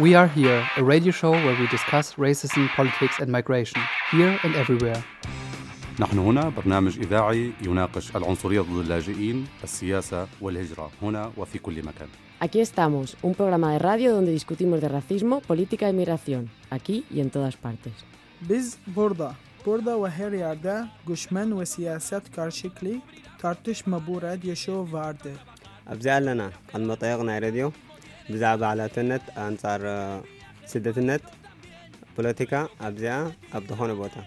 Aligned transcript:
We 0.00 0.14
Are 0.14 0.28
Here, 0.28 0.62
a 0.78 0.82
radio 0.82 1.12
show 1.12 1.32
where 1.32 1.56
we 1.60 1.66
discuss 1.66 2.14
racism, 2.14 2.68
politics 2.74 3.16
and 3.20 3.30
migration, 3.30 3.82
here 4.10 4.38
and 4.44 4.54
everywhere. 4.56 5.02
نحن 5.98 6.18
هنا 6.18 6.48
برنامج 6.48 6.98
إذاعي 6.98 7.52
يناقش 7.62 8.16
العنصرية 8.16 8.60
ضد 8.60 8.76
اللاجئين، 8.76 9.46
السياسة 9.64 10.26
والهجرة 10.40 10.90
هنا 11.02 11.32
وفي 11.36 11.58
كل 11.58 11.82
مكان. 11.82 12.08
Aquí 12.40 12.60
estamos, 12.60 13.16
un 13.22 13.34
programa 13.34 13.72
de 13.72 13.78
radio 13.78 14.12
donde 14.12 14.32
discutimos 14.32 14.80
de 14.80 14.88
racismo, 14.88 15.40
política 15.40 15.88
y 15.88 15.92
migración, 15.92 16.50
aquí 16.70 17.04
y 17.10 17.20
en 17.20 17.30
todas 17.30 17.56
partes. 17.56 17.92
Biz 18.40 18.78
burada, 18.86 19.34
burada 19.66 20.02
ve 20.02 20.10
her 20.10 20.32
yerde 20.32 20.84
göçmen 21.06 21.60
ve 21.60 21.66
siyaset 21.66 22.36
karşılıklı 22.36 22.90
tartışma 23.38 24.06
bu 24.06 24.22
radyo 24.22 24.54
show 24.54 24.92
vardı. 24.92 25.32
أبزع 25.92 26.18
لنا 26.18 26.48
المطيقنا 26.76 27.38
راديو 27.44 27.72
ብዛዕባ 28.31 28.61
ዓላትነት 28.73 29.25
ኣንጻር 29.47 29.83
ስደትነት 30.71 31.23
ፖለቲካ 32.17 32.53
ኣብዚኣ 32.87 33.17
ኣብ 33.57 33.63
ዝኾነ 33.71 33.93
ቦታ 34.01 34.17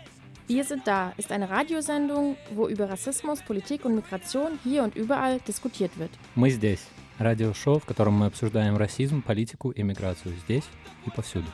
Wir 0.53 0.65
sind 0.69 0.85
da 0.91 1.01
ist 1.21 1.31
eine 1.37 1.47
Radiosendung, 1.57 2.27
wo 2.57 2.65
über 2.75 2.87
Rassismus, 2.93 3.39
Politik 3.49 3.81
und 3.87 3.95
Migration 4.01 4.53
hier 4.65 4.81
und 4.87 4.95
überall 5.03 5.35
diskutiert 5.51 5.93
wird. 6.01 6.13
Мы 6.43 6.49
здесь. 6.59 6.85
Радиошоу, 7.19 7.77
в 7.81 7.87
котором 7.91 8.15
мы 8.21 8.27
обсуждаем 8.31 8.75
расизм, 8.85 9.21
политику 9.31 9.69
и 9.79 9.83
миграцию 9.83 10.35
здесь 10.45 10.67
и 11.07 11.11
повсюду. 11.11 11.51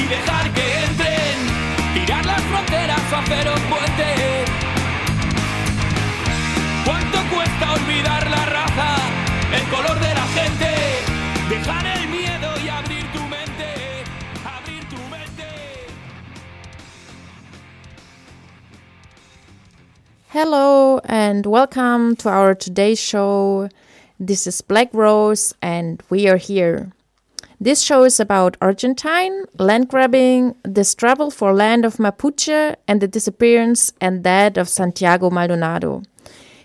y 0.00 0.02
dejar 0.14 0.44
que 0.56 0.66
entren, 0.86 1.36
tirar 1.94 2.24
las 2.24 2.42
fronteras 2.50 3.02
o 3.12 3.16
hacer 3.16 3.44
un 3.56 3.62
puente. 3.72 4.08
¿Cuánto 6.86 7.18
cuesta 7.34 7.64
olvidar 7.78 8.30
la 8.30 8.44
raza, 8.56 8.90
El 9.53 9.69
color 9.69 9.99
de 9.99 10.13
la 10.13 10.27
gente? 10.37 10.69
Dejar 11.49 11.85
el 11.85 12.07
miedo 12.09 12.49
y 12.63 12.69
abrir 12.69 13.05
tu 13.13 13.21
mente, 13.29 14.03
abrir 14.43 14.83
tu 14.89 14.97
mente. 15.11 15.87
Hello 20.29 20.99
and 21.05 21.45
welcome 21.45 22.15
to 22.15 22.29
our 22.29 22.55
today's 22.55 22.99
show. 22.99 23.69
This 24.19 24.47
is 24.47 24.61
Black 24.61 24.89
Rose 24.93 25.53
and 25.61 26.01
we 26.09 26.27
are 26.27 26.37
here. 26.37 26.91
This 27.61 27.81
show 27.81 28.03
is 28.03 28.19
about 28.19 28.57
Argentine, 28.59 29.45
land 29.57 29.87
grabbing, 29.87 30.55
the 30.63 30.83
struggle 30.83 31.29
for 31.31 31.53
land 31.53 31.85
of 31.85 31.95
Mapuche, 31.97 32.75
and 32.87 32.99
the 32.99 33.07
disappearance 33.07 33.93
and 34.01 34.23
death 34.23 34.57
of 34.57 34.67
Santiago 34.67 35.29
Maldonado. 35.29 36.01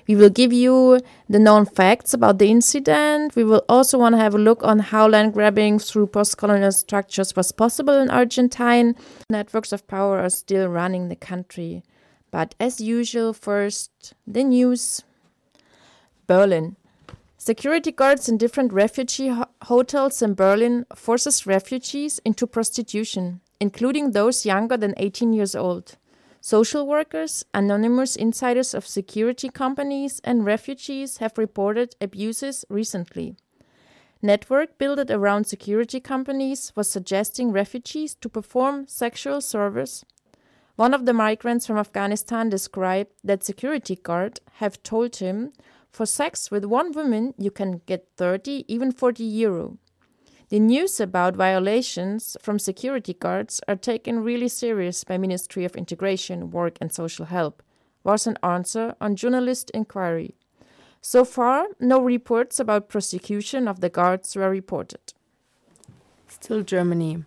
We 0.09 0.17
will 0.17 0.31
give 0.31 0.55
you 0.55 1.01
the 1.29 1.39
known 1.39 1.67
facts 1.67 2.15
about 2.15 2.39
the 2.39 2.51
incident. 2.51 3.37
We 3.37 3.45
will 3.45 3.63
also 3.69 3.99
want 3.99 4.15
to 4.15 4.21
have 4.21 4.35
a 4.35 4.39
look 4.39 4.65
on 4.65 4.79
how 4.79 5.07
land 5.07 5.35
grabbing 5.35 5.79
through 5.81 6.07
post-colonial 6.07 6.73
structures 6.73 7.37
was 7.37 7.53
possible 7.53 7.93
in 7.93 8.09
Argentine. 8.09 8.97
Networks 9.29 9.71
of 9.71 9.87
power 9.87 10.19
are 10.19 10.31
still 10.31 10.67
running 10.69 11.09
the 11.09 11.17
country. 11.17 11.83
But 12.31 12.55
as 12.59 12.81
usual, 12.81 13.35
first, 13.35 14.15
the 14.27 14.45
news. 14.45 15.03
Berlin. 16.27 16.77
Security 17.37 17.93
guards 17.93 18.31
in 18.31 18.39
different 18.39 18.73
refugee 18.73 19.29
ho- 19.29 19.47
hotels 19.65 20.23
in 20.23 20.35
Berlin 20.35 20.87
forces 20.95 21.47
refugees 21.47 22.19
into 22.25 22.47
prostitution, 22.47 23.41
including 23.61 24.13
those 24.13 24.47
younger 24.47 24.77
than 24.77 24.95
18 24.97 25.35
years 25.35 25.55
old. 25.55 25.97
Social 26.41 26.87
workers, 26.87 27.45
anonymous 27.53 28.15
insiders 28.15 28.73
of 28.73 28.87
security 28.87 29.49
companies, 29.49 30.21
and 30.23 30.47
refugees 30.47 31.19
have 31.19 31.37
reported 31.37 31.97
abuses 32.01 32.65
recently. 32.69 33.37
Network 34.23 34.79
built 34.79 35.11
around 35.11 35.45
security 35.47 36.01
companies 36.01 36.73
was 36.75 36.89
suggesting 36.89 37.53
refugees 37.53 38.15
to 38.17 38.29
perform 38.29 38.87
sexual 38.87 39.41
service. 39.41 40.05
One 40.77 40.95
of 40.95 41.07
the 41.07 41.13
migrants 41.13 41.67
from 41.67 41.77
Afghanistan 41.77 42.49
described 42.49 43.11
that 43.25 43.45
security 43.45 43.97
guard 43.97 44.41
have 44.55 44.83
told 44.83 45.17
him 45.17 45.53
for 45.91 46.07
sex 46.07 46.51
with 46.51 46.65
one 46.65 46.93
woman 46.93 47.35
you 47.37 47.51
can 47.51 47.83
get 47.87 48.09
30 48.17 48.65
even 48.69 48.93
40 48.93 49.25
euro. 49.25 49.79
The 50.51 50.59
news 50.59 50.99
about 50.99 51.37
violations 51.37 52.35
from 52.41 52.59
security 52.59 53.13
guards 53.13 53.61
are 53.69 53.77
taken 53.77 54.25
really 54.25 54.49
serious 54.49 55.05
by 55.05 55.19
Ministry 55.19 55.67
of 55.67 55.77
Integration, 55.77 56.51
Work 56.51 56.79
and 56.81 56.91
Social 56.91 57.27
Help, 57.27 57.63
was 58.03 58.27
an 58.27 58.39
answer 58.43 58.95
on 58.99 59.15
journalist 59.15 59.71
inquiry. 59.75 60.35
So 61.03 61.27
far, 61.27 61.67
no 61.79 62.01
reports 62.01 62.59
about 62.59 62.89
prosecution 62.89 63.69
of 63.69 63.81
the 63.81 63.91
guards 63.91 64.35
were 64.37 64.49
reported. 64.49 65.13
Still 66.29 66.63
Germany. 66.63 67.25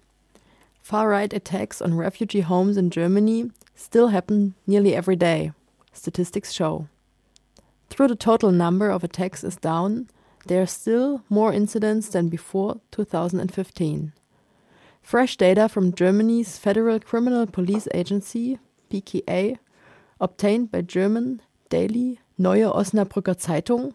Far 0.81 1.09
right 1.09 1.31
attacks 1.31 1.79
on 1.79 1.93
refugee 1.93 2.41
homes 2.41 2.75
in 2.75 2.89
Germany 2.89 3.51
still 3.75 4.07
happen 4.07 4.55
nearly 4.65 4.95
every 4.95 5.15
day, 5.15 5.51
statistics 5.93 6.51
show. 6.51 6.87
Though 7.95 8.07
the 8.07 8.15
total 8.15 8.51
number 8.51 8.89
of 8.89 9.03
attacks 9.03 9.43
is 9.43 9.57
down, 9.57 10.09
there 10.46 10.62
are 10.62 10.68
still 10.68 11.24
more 11.29 11.53
incidents 11.53 12.09
than 12.09 12.29
before 12.29 12.81
2015. 12.91 14.13
Fresh 15.02 15.38
data 15.38 15.68
from 15.68 15.94
Germany's 15.94 16.57
Federal 16.57 17.00
Criminal 17.00 17.46
Police 17.46 17.88
Agency, 17.94 18.59
BKA, 18.90 19.57
obtained 20.19 20.72
by 20.72 20.81
German 20.81 21.41
daily 21.69 22.19
Neue 22.38 22.72
Osnabrücker 22.72 23.35
Zeitung, 23.35 23.94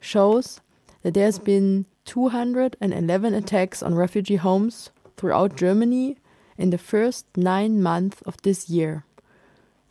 shows 0.00 0.60
that 1.02 1.14
there 1.14 1.26
has 1.26 1.38
been 1.38 1.86
211 2.04 3.34
attacks 3.34 3.82
on 3.82 3.94
refugee 3.94 4.36
homes 4.36 4.90
throughout 5.16 5.56
Germany 5.56 6.16
in 6.56 6.70
the 6.70 6.78
first 6.78 7.26
nine 7.36 7.82
months 7.82 8.20
of 8.22 8.36
this 8.42 8.68
year, 8.68 9.04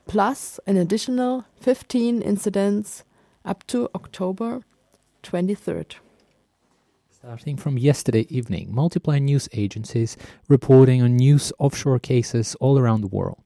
plus 0.08 0.60
an 0.68 0.78
additional 0.78 1.46
15 1.62 2.22
incidents 2.22 3.04
up 3.46 3.66
to 3.68 3.90
October 3.96 4.62
23rd. 5.24 5.96
Starting 7.09 7.57
from 7.57 7.78
yesterday 7.78 8.25
evening, 8.30 8.74
multiply 8.74 9.19
news 9.19 9.50
agencies 9.52 10.16
reporting 10.47 11.02
on 11.02 11.18
news 11.18 11.52
offshore 11.59 12.00
cases 12.00 12.56
all 12.62 12.80
around 12.80 13.02
the 13.02 13.07
world. 13.07 13.44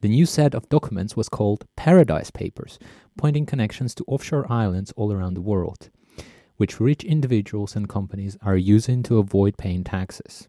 The 0.00 0.08
new 0.08 0.26
set 0.26 0.54
of 0.54 0.68
documents 0.68 1.16
was 1.16 1.28
called 1.28 1.66
Paradise 1.76 2.30
Papers, 2.30 2.78
pointing 3.16 3.46
connections 3.46 3.94
to 3.96 4.04
offshore 4.06 4.50
islands 4.52 4.92
all 4.96 5.12
around 5.12 5.34
the 5.34 5.40
world, 5.40 5.90
which 6.56 6.78
rich 6.78 7.02
individuals 7.02 7.74
and 7.74 7.88
companies 7.88 8.36
are 8.42 8.56
using 8.56 9.02
to 9.04 9.18
avoid 9.18 9.56
paying 9.56 9.82
taxes. 9.82 10.48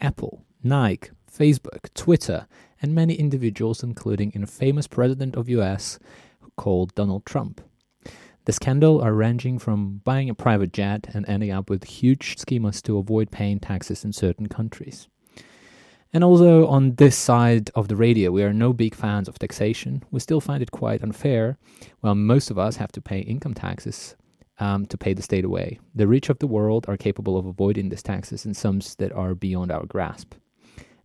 Apple, 0.00 0.44
Nike, 0.62 1.10
Facebook, 1.32 1.92
Twitter, 1.94 2.46
and 2.82 2.94
many 2.94 3.14
individuals, 3.14 3.82
including 3.82 4.32
a 4.36 4.46
famous 4.46 4.86
president 4.86 5.36
of 5.36 5.48
US 5.48 5.98
called 6.56 6.94
Donald 6.94 7.24
Trump. 7.24 7.62
The 8.46 8.52
scandal 8.52 9.00
are 9.02 9.12
ranging 9.12 9.58
from 9.58 10.02
buying 10.04 10.30
a 10.30 10.34
private 10.34 10.72
jet 10.72 11.08
and 11.12 11.28
ending 11.28 11.50
up 11.50 11.68
with 11.68 11.82
huge 11.82 12.36
schemas 12.36 12.80
to 12.82 12.96
avoid 12.96 13.32
paying 13.32 13.58
taxes 13.58 14.04
in 14.04 14.12
certain 14.12 14.46
countries. 14.46 15.08
And 16.12 16.22
although 16.22 16.68
on 16.68 16.94
this 16.94 17.16
side 17.16 17.70
of 17.74 17.88
the 17.88 17.96
radio 17.96 18.30
we 18.30 18.44
are 18.44 18.52
no 18.52 18.72
big 18.72 18.94
fans 18.94 19.26
of 19.26 19.36
taxation, 19.40 20.04
we 20.12 20.20
still 20.20 20.40
find 20.40 20.62
it 20.62 20.70
quite 20.70 21.02
unfair. 21.02 21.58
While 22.02 22.14
most 22.14 22.52
of 22.52 22.56
us 22.56 22.76
have 22.76 22.92
to 22.92 23.00
pay 23.00 23.18
income 23.18 23.52
taxes 23.52 24.14
um, 24.60 24.86
to 24.86 24.96
pay 24.96 25.12
the 25.12 25.22
state 25.22 25.44
away, 25.44 25.80
the 25.92 26.06
rich 26.06 26.28
of 26.30 26.38
the 26.38 26.46
world 26.46 26.86
are 26.86 26.96
capable 26.96 27.36
of 27.36 27.46
avoiding 27.46 27.88
these 27.88 28.04
taxes 28.04 28.46
in 28.46 28.54
sums 28.54 28.94
that 28.94 29.10
are 29.10 29.34
beyond 29.34 29.72
our 29.72 29.86
grasp. 29.86 30.34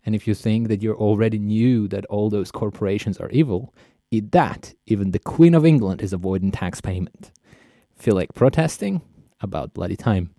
And 0.06 0.14
if 0.14 0.28
you 0.28 0.36
think 0.36 0.68
that 0.68 0.84
you 0.84 0.94
already 0.94 1.40
knew 1.40 1.88
that 1.88 2.06
all 2.06 2.30
those 2.30 2.52
corporations 2.52 3.18
are 3.18 3.30
evil, 3.32 3.74
that. 4.20 4.74
Even 4.86 5.12
the 5.12 5.20
Queen 5.20 5.56
of 5.56 5.66
England 5.66 6.02
is 6.02 6.12
avoiding 6.12 6.52
tax 6.52 6.82
payment. 6.82 7.32
Feel 7.96 8.16
like 8.16 8.34
protesting? 8.34 9.02
About 9.40 9.74
bloody 9.74 9.96
time. 9.96 10.32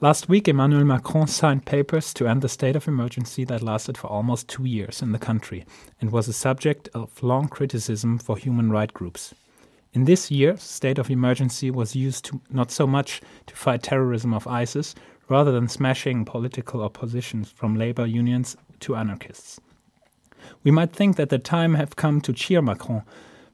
Last 0.00 0.28
week, 0.28 0.48
Emmanuel 0.48 0.84
Macron 0.84 1.28
signed 1.28 1.66
papers 1.66 2.12
to 2.14 2.26
end 2.26 2.42
the 2.42 2.48
state 2.48 2.76
of 2.76 2.88
emergency 2.88 3.44
that 3.44 3.62
lasted 3.62 3.96
for 3.96 4.08
almost 4.08 4.48
two 4.48 4.64
years 4.64 5.02
in 5.02 5.12
the 5.12 5.18
country 5.18 5.64
and 6.00 6.10
was 6.10 6.26
a 6.28 6.32
subject 6.32 6.88
of 6.94 7.22
long 7.22 7.48
criticism 7.48 8.18
for 8.18 8.36
human 8.36 8.70
rights 8.70 8.92
groups. 8.92 9.34
In 9.92 10.04
this 10.04 10.30
year, 10.30 10.56
state 10.56 10.98
of 10.98 11.10
emergency 11.10 11.70
was 11.70 11.94
used 11.94 12.24
to 12.24 12.40
not 12.50 12.70
so 12.70 12.86
much 12.86 13.20
to 13.46 13.54
fight 13.54 13.82
terrorism 13.82 14.34
of 14.34 14.46
ISIS, 14.48 14.94
rather 15.28 15.52
than 15.52 15.68
smashing 15.68 16.24
political 16.24 16.82
opposition 16.82 17.44
from 17.44 17.76
labor 17.76 18.04
unions 18.04 18.56
to 18.80 18.96
anarchists. 18.96 19.60
We 20.62 20.70
might 20.70 20.92
think 20.92 21.16
that 21.16 21.28
the 21.28 21.38
time 21.38 21.74
have 21.74 21.96
come 21.96 22.20
to 22.22 22.32
cheer 22.32 22.62
Macron, 22.62 23.02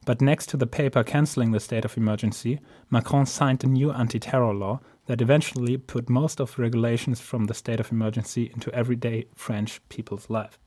but 0.04 0.20
next 0.20 0.48
to 0.50 0.56
the 0.56 0.66
paper 0.66 1.04
cancelling 1.04 1.52
the 1.52 1.60
state 1.60 1.84
of 1.84 1.96
emergency, 1.96 2.60
Macron 2.90 3.26
signed 3.26 3.62
a 3.64 3.66
new 3.66 3.92
anti-terror 3.92 4.54
law 4.54 4.80
that 5.06 5.20
eventually 5.20 5.76
put 5.76 6.08
most 6.08 6.40
of 6.40 6.54
the 6.54 6.62
regulations 6.62 7.20
from 7.20 7.46
the 7.46 7.54
state 7.54 7.80
of 7.80 7.92
emergency 7.92 8.50
into 8.54 8.72
everyday 8.72 9.26
French 9.34 9.80
people's 9.88 10.30
life. 10.30 10.58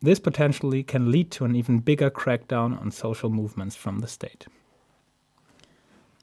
This 0.00 0.20
potentially 0.20 0.82
can 0.82 1.10
lead 1.10 1.30
to 1.32 1.44
an 1.44 1.56
even 1.56 1.78
bigger 1.78 2.10
crackdown 2.10 2.80
on 2.80 2.90
social 2.90 3.30
movements 3.30 3.74
from 3.74 4.00
the 4.00 4.06
state. 4.06 4.46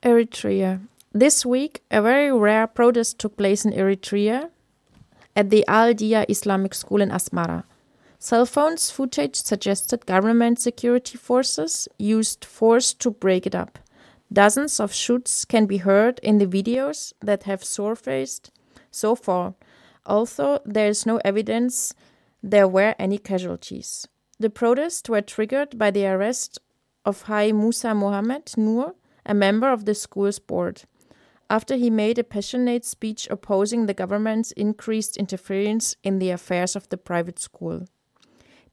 Eritrea. 0.02 0.80
This 1.12 1.44
week, 1.44 1.82
a 1.90 2.00
very 2.00 2.32
rare 2.32 2.66
protest 2.66 3.18
took 3.18 3.36
place 3.36 3.64
in 3.64 3.72
Eritrea 3.72 4.50
at 5.36 5.50
the 5.50 5.64
Al 5.68 5.94
Dia 5.94 6.24
Islamic 6.28 6.74
School 6.74 7.02
in 7.02 7.10
Asmara. 7.10 7.64
Cell 8.24 8.46
phones 8.46 8.88
footage 8.88 9.34
suggested 9.34 10.06
government 10.06 10.60
security 10.60 11.18
forces 11.18 11.88
used 11.98 12.44
force 12.44 12.94
to 12.94 13.10
break 13.10 13.48
it 13.48 13.54
up. 13.56 13.80
Dozens 14.32 14.78
of 14.78 14.94
shoots 14.94 15.44
can 15.44 15.66
be 15.66 15.78
heard 15.78 16.20
in 16.20 16.38
the 16.38 16.46
videos 16.46 17.12
that 17.18 17.42
have 17.42 17.64
surfaced 17.64 18.52
so 18.92 19.16
far, 19.16 19.54
although 20.06 20.60
there 20.64 20.86
is 20.86 21.04
no 21.04 21.20
evidence 21.24 21.94
there 22.44 22.68
were 22.68 22.94
any 22.96 23.18
casualties. 23.18 24.06
The 24.38 24.50
protests 24.50 25.08
were 25.08 25.20
triggered 25.20 25.76
by 25.76 25.90
the 25.90 26.06
arrest 26.06 26.60
of 27.04 27.22
Hai 27.22 27.50
Musa 27.50 27.92
Mohammed 27.92 28.52
Noor, 28.56 28.94
a 29.26 29.34
member 29.34 29.68
of 29.68 29.84
the 29.84 29.96
school's 29.96 30.38
board, 30.38 30.84
after 31.50 31.74
he 31.74 31.90
made 31.90 32.20
a 32.20 32.24
passionate 32.24 32.84
speech 32.84 33.26
opposing 33.32 33.86
the 33.86 33.94
government's 33.94 34.52
increased 34.52 35.16
interference 35.16 35.96
in 36.04 36.20
the 36.20 36.30
affairs 36.30 36.76
of 36.76 36.88
the 36.88 36.96
private 36.96 37.40
school. 37.40 37.84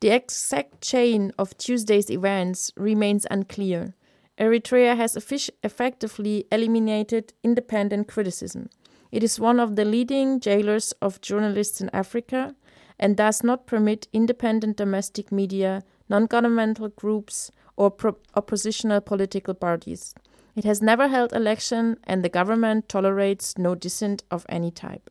The 0.01 0.09
exact 0.09 0.81
chain 0.81 1.33
of 1.37 1.57
Tuesday's 1.57 2.09
events 2.09 2.71
remains 2.77 3.27
unclear. 3.29 3.95
Eritrea 4.39 4.95
has 4.95 5.17
effectively 5.17 6.45
eliminated 6.51 7.33
independent 7.43 8.07
criticism. 8.07 8.69
It 9.11 9.23
is 9.23 9.39
one 9.39 9.59
of 9.59 9.75
the 9.75 9.83
leading 9.83 10.39
jailers 10.39 10.93
of 11.01 11.19
journalists 11.19 11.81
in 11.81 11.89
Africa 11.91 12.55
and 12.97 13.17
does 13.17 13.43
not 13.43 13.67
permit 13.67 14.07
independent 14.13 14.77
domestic 14.77 15.33
media, 15.33 15.83
non 16.07 16.27
governmental 16.27 16.87
groups, 16.89 17.51
or 17.75 17.93
oppositional 18.35 19.01
political 19.01 19.53
parties. 19.53 20.13
It 20.55 20.63
has 20.63 20.81
never 20.81 21.09
held 21.09 21.33
election 21.33 21.97
and 22.05 22.23
the 22.23 22.29
government 22.29 22.87
tolerates 22.87 23.57
no 23.57 23.75
dissent 23.75 24.23
of 24.31 24.45
any 24.47 24.71
type. 24.71 25.09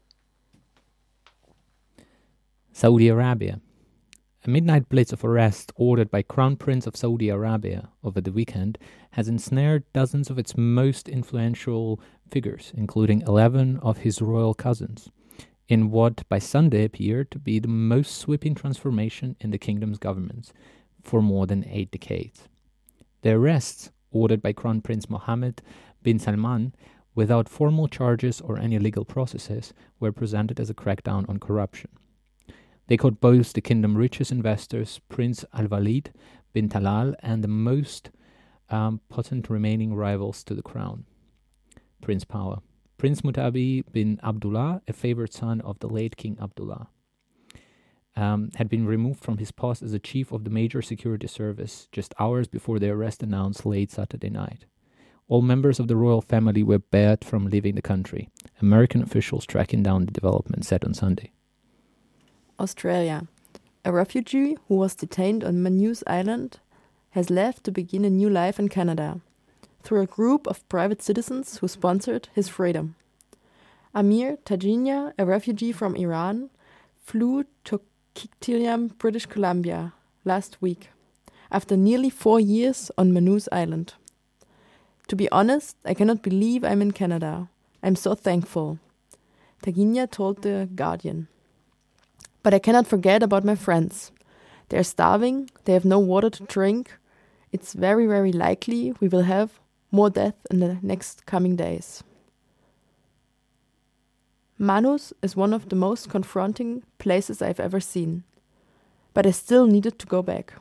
Saudi 2.73 3.09
Arabia. 3.09 3.61
A 4.49 4.51
midnight 4.51 4.89
blitz 4.89 5.13
of 5.13 5.27
arrests 5.27 5.75
ordered 5.77 6.11
by 6.11 6.23
Crown 6.23 6.57
Prince 6.57 6.87
of 6.87 6.97
Saudi 6.97 7.29
Arabia 7.29 7.91
over 8.03 8.19
the 8.19 8.33
weekend 8.33 8.79
has 9.11 9.29
ensnared 9.29 9.85
dozens 9.93 10.31
of 10.31 10.39
its 10.39 10.57
most 10.57 11.07
influential 11.07 12.01
figures, 12.31 12.73
including 12.75 13.21
11 13.27 13.79
of 13.81 13.99
his 13.99 14.23
royal 14.23 14.55
cousins, 14.55 15.11
in 15.69 15.91
what 15.91 16.27
by 16.31 16.39
Sunday 16.39 16.85
appeared 16.85 17.31
to 17.31 17.39
be 17.39 17.59
the 17.59 17.69
most 17.69 18.17
sweeping 18.17 18.55
transformation 18.55 19.37
in 19.39 19.51
the 19.51 19.59
kingdom's 19.59 19.99
governments 19.99 20.55
for 21.03 21.21
more 21.21 21.47
than 21.47 21.69
eight 21.69 21.91
decades. 21.91 22.49
The 23.21 23.33
arrests, 23.33 23.91
ordered 24.11 24.41
by 24.41 24.55
Crown 24.55 24.81
Prince 24.81 25.11
Mohammed 25.11 25.61
bin 26.03 26.19
Salman, 26.19 26.75
without 27.15 27.51
formal 27.51 27.87
charges 27.87 28.41
or 28.41 28.59
any 28.59 28.79
legal 28.79 29.05
processes, 29.05 29.75
were 30.01 30.11
presented 30.11 30.59
as 30.59 30.71
a 30.71 30.75
crackdown 30.75 31.29
on 31.29 31.39
corruption. 31.39 31.91
They 32.89 32.97
caught 32.97 33.21
both 33.21 33.53
the 33.53 33.61
kingdom's 33.61 33.97
richest 33.97 34.33
investors, 34.33 35.01
Prince 35.09 35.45
Al 35.53 35.69
Walid 35.69 36.11
bin 36.55 36.71
Talal, 36.71 37.15
and 37.21 37.45
the 37.45 37.49
most 37.49 38.11
um, 38.71 39.01
potent 39.11 39.51
remaining 39.51 39.95
rivals 39.95 40.43
to 40.45 40.55
the 40.55 40.63
crown, 40.63 41.05
Prince 42.01 42.25
Power. 42.25 42.59
Prince 42.97 43.21
Mutaib 43.21 43.85
bin 43.93 44.19
Abdullah, 44.25 44.83
a 44.89 44.93
favored 44.93 45.33
son 45.33 45.61
of 45.61 45.79
the 45.79 45.87
late 45.87 46.17
King 46.17 46.39
Abdullah, 46.43 46.89
um, 48.17 48.51
had 48.57 48.69
been 48.71 48.87
removed 48.87 49.21
from 49.21 49.37
his 49.37 49.53
post 49.53 49.83
as 49.83 49.93
a 49.93 49.99
chief 49.99 50.33
of 50.33 50.45
the 50.45 50.51
major 50.51 50.81
security 50.81 51.29
service 51.29 51.89
just 51.93 52.15
hours 52.19 52.49
before 52.49 52.79
the 52.79 52.91
arrest 52.91 53.23
announced 53.23 53.67
late 53.67 53.91
Saturday 53.91 54.31
night. 54.31 54.65
All 55.29 55.43
members 55.43 55.79
of 55.79 55.89
the 55.89 55.97
royal 55.97 56.23
family 56.23 56.63
were 56.63 56.79
barred 56.79 57.23
from 57.23 57.51
leaving 57.51 57.75
the 57.75 57.83
country, 57.83 58.31
American 58.63 59.03
officials 59.03 59.45
tracking 59.45 59.83
down 59.83 60.07
the 60.07 60.11
development 60.11 60.65
said 60.65 60.85
on 60.85 60.95
Sunday. 60.95 61.33
Australia. 62.59 63.27
A 63.85 63.93
refugee 63.93 64.57
who 64.67 64.77
was 64.77 64.95
detained 64.95 65.45
on 65.45 65.63
Manus 65.63 66.03
Island 66.07 66.61
has 67.11 67.31
left 67.31 67.65
to 67.65 67.71
begin 67.71 68.05
a 68.05 68.11
new 68.11 68.29
life 68.29 68.59
in 68.59 68.69
Canada 68.69 69.21
through 69.83 70.03
a 70.03 70.07
group 70.07 70.47
of 70.47 70.69
private 70.69 71.03
citizens 71.03 71.59
who 71.59 71.69
sponsored 71.69 72.29
his 72.35 72.49
freedom. 72.49 72.95
Amir 73.95 74.37
Taghinia, 74.45 75.13
a 75.19 75.25
refugee 75.25 75.73
from 75.73 75.97
Iran, 75.97 76.51
flew 77.05 77.45
to 77.65 77.81
Coquitlam, 78.15 78.99
British 78.99 79.27
Columbia, 79.27 79.95
last 80.25 80.61
week, 80.61 80.91
after 81.51 81.77
nearly 81.77 82.11
four 82.11 82.39
years 82.39 82.91
on 82.99 83.13
Manus 83.13 83.49
Island. 83.51 83.95
To 85.09 85.17
be 85.17 85.31
honest, 85.31 85.77
I 85.85 85.95
cannot 85.95 86.23
believe 86.23 86.65
I'm 86.65 86.83
in 86.83 86.93
Canada. 86.93 87.49
I'm 87.83 87.97
so 87.97 88.15
thankful. 88.15 88.79
Taghinia 89.63 90.11
told 90.11 90.43
The 90.43 90.69
Guardian. 90.75 91.29
But 92.43 92.55
I 92.55 92.59
cannot 92.59 92.87
forget 92.87 93.23
about 93.23 93.45
my 93.45 93.55
friends. 93.55 94.13
They 94.69 94.79
are 94.79 94.83
starving, 94.83 95.51
they 95.65 95.73
have 95.73 95.85
no 95.85 95.99
water 95.99 96.31
to 96.31 96.45
drink. 96.45 96.99
It's 97.53 97.73
very, 97.73 98.07
very 98.07 98.33
likely 98.33 98.95
we 99.01 99.09
will 99.09 99.23
have 99.23 99.61
more 99.91 100.11
death 100.11 100.35
in 100.51 100.61
the 100.61 100.79
next 100.83 101.25
coming 101.27 101.57
days. 101.57 102.03
Manus 104.59 105.13
is 105.23 105.37
one 105.37 105.55
of 105.55 105.69
the 105.69 105.77
most 105.77 106.11
confronting 106.11 106.83
places 106.99 107.41
I've 107.41 107.61
ever 107.61 107.81
seen, 107.81 108.25
but 109.15 109.27
I 109.27 109.31
still 109.31 109.67
needed 109.67 109.99
to 110.01 110.07
go 110.07 110.21
back. 110.21 110.55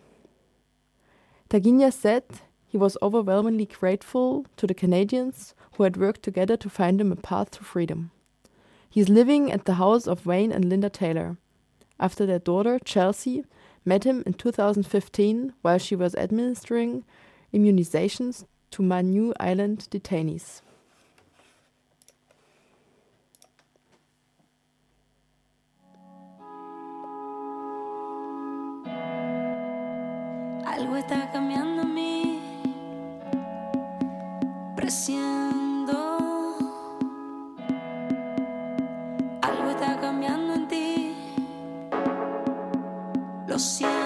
Taghinia 1.49 1.91
said 1.91 2.23
he 2.67 2.77
was 2.77 2.97
overwhelmingly 3.01 3.65
grateful 3.65 4.45
to 4.57 4.67
the 4.67 4.73
Canadians 4.73 5.55
who 5.73 5.83
had 5.83 5.97
worked 5.97 6.21
together 6.21 6.55
to 6.57 6.69
find 6.69 7.01
him 7.01 7.11
a 7.11 7.15
path 7.15 7.51
to 7.51 7.63
freedom. 7.63 8.11
He 8.89 9.01
is 9.01 9.09
living 9.09 9.51
at 9.51 9.65
the 9.65 9.75
house 9.75 10.07
of 10.07 10.25
Wayne 10.25 10.51
and 10.51 10.65
Linda 10.65 10.89
Taylor, 10.89 11.37
after 11.99 12.25
their 12.25 12.39
daughter, 12.39 12.79
Chelsea, 12.83 13.43
met 13.85 14.03
him 14.03 14.23
in 14.25 14.33
2015 14.33 15.53
while 15.61 15.77
she 15.77 15.95
was 15.95 16.15
administering 16.15 17.03
immunizations 17.53 18.45
to 18.71 18.81
Manu 18.81 19.33
Island 19.39 19.87
detainees. 19.89 20.61
Algo 30.65 30.95
está 30.95 31.31
cambiando 31.31 31.81
en 31.81 31.93
mí. 31.93 32.39
Siento. 43.57 43.96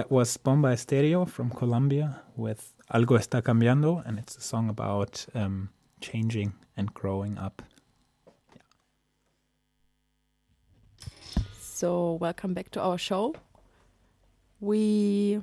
That 0.00 0.10
was 0.10 0.34
Bomba 0.38 0.68
Estéreo 0.68 1.28
from 1.28 1.50
Colombia 1.50 2.22
with 2.34 2.72
Algo 2.90 3.18
Está 3.18 3.42
Cambiando, 3.42 4.02
and 4.06 4.18
it's 4.18 4.34
a 4.34 4.40
song 4.40 4.70
about 4.70 5.26
um, 5.34 5.68
changing 6.00 6.54
and 6.74 6.94
growing 6.94 7.36
up. 7.36 7.60
So, 11.60 12.14
welcome 12.14 12.54
back 12.54 12.70
to 12.70 12.80
our 12.80 12.96
show. 12.96 13.34
We 14.58 15.42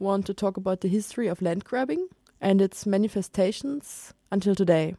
want 0.00 0.26
to 0.26 0.34
talk 0.34 0.56
about 0.56 0.80
the 0.80 0.88
history 0.88 1.28
of 1.28 1.40
land 1.40 1.62
grabbing 1.62 2.08
and 2.40 2.60
its 2.60 2.84
manifestations 2.84 4.14
until 4.32 4.56
today. 4.56 4.96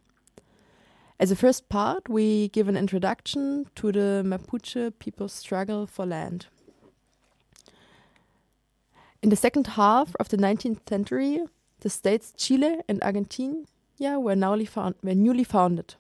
As 1.20 1.30
a 1.30 1.36
first 1.36 1.68
part, 1.68 2.08
we 2.08 2.48
give 2.48 2.70
an 2.70 2.78
introduction 2.78 3.66
to 3.76 3.92
the 3.92 4.24
Mapuche 4.26 4.98
people's 5.00 5.34
struggle 5.34 5.88
for 5.88 6.06
land. 6.06 6.46
In 9.24 9.30
the 9.30 9.38
second 9.38 9.68
half 9.68 10.14
of 10.20 10.28
the 10.28 10.36
19th 10.36 10.82
century, 10.90 11.40
the 11.80 11.90
states 11.90 12.34
Chile 12.36 12.82
and 12.90 13.02
Argentina 13.02 14.20
were, 14.20 14.36
newly 14.36 14.66
found, 14.66 14.96
were 15.02 15.16
newly 15.16 15.46
founded. 15.46 15.96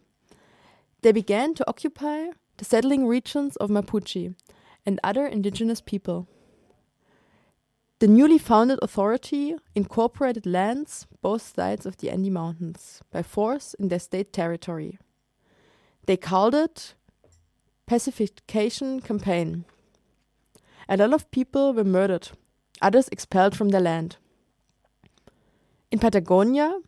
They 1.04 1.14
began 1.14 1.54
to 1.54 1.66
occupy 1.66 2.32
the 2.58 2.66
settling 2.66 3.08
regions 3.08 3.56
of 3.56 3.70
Mapuche 3.70 4.36
and 4.86 5.00
other 5.06 5.26
indigenous 5.26 5.80
people. 5.80 6.28
The 8.00 8.10
newly 8.10 8.38
founded 8.38 8.80
authority 8.82 9.56
incorporated 9.74 10.46
lands 10.46 11.08
both 11.22 11.54
sides 11.56 11.86
of 11.86 11.96
the 11.96 12.10
Andes 12.10 12.30
Mountains 12.30 13.02
by 13.10 13.24
force 13.24 13.74
in 13.76 13.88
their 13.88 14.00
state 14.00 14.34
territory. 14.34 15.00
They 16.08 16.18
called 16.18 16.56
it 16.56 16.94
pacification 17.86 19.00
campaign. 19.00 19.64
A 20.90 20.98
lot 20.98 21.14
of 21.14 21.32
people 21.32 21.74
were 21.74 21.86
murdered, 21.86 22.32
others 22.84 23.08
expelled 23.12 23.56
from 23.56 23.70
their 23.70 23.82
land. 23.82 24.18
In 25.92 26.00
Patagonia, 26.00 26.80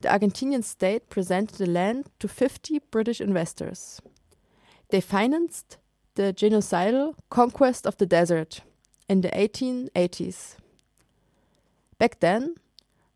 the 0.00 0.08
Argentinian 0.08 0.64
state 0.64 1.08
presented 1.08 1.56
the 1.56 1.66
land 1.66 2.10
to 2.18 2.28
50 2.28 2.80
British 2.90 3.20
investors. 3.20 4.00
They 4.90 5.00
financed 5.00 5.78
the 6.14 6.34
genocidal 6.34 7.14
conquest 7.30 7.86
of 7.86 7.96
the 7.96 8.06
desert 8.06 8.60
in 9.08 9.22
the 9.22 9.30
1880s. 9.30 10.56
Back 11.98 12.20
then, 12.20 12.56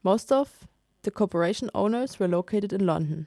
most 0.02 0.32
of 0.32 0.66
the 1.02 1.10
corporation 1.10 1.70
owners 1.74 2.18
were 2.18 2.28
located 2.28 2.72
in 2.72 2.86
London. 2.86 3.26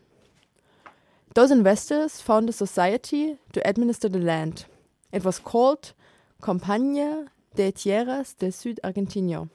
Those 1.36 1.51
investors 1.51 2.22
founded 2.22 2.50
a 2.50 2.58
society 2.58 3.38
to 3.53 3.67
administer 3.67 4.10
the 4.10 4.19
land. 4.19 4.65
It 5.12 5.24
was 5.24 5.38
called 5.38 5.93
Compañía 6.41 7.27
de 7.60 7.74
Tierras 7.74 8.36
del 8.36 8.54
Sud 8.54 8.80
Argentino. 8.86 9.50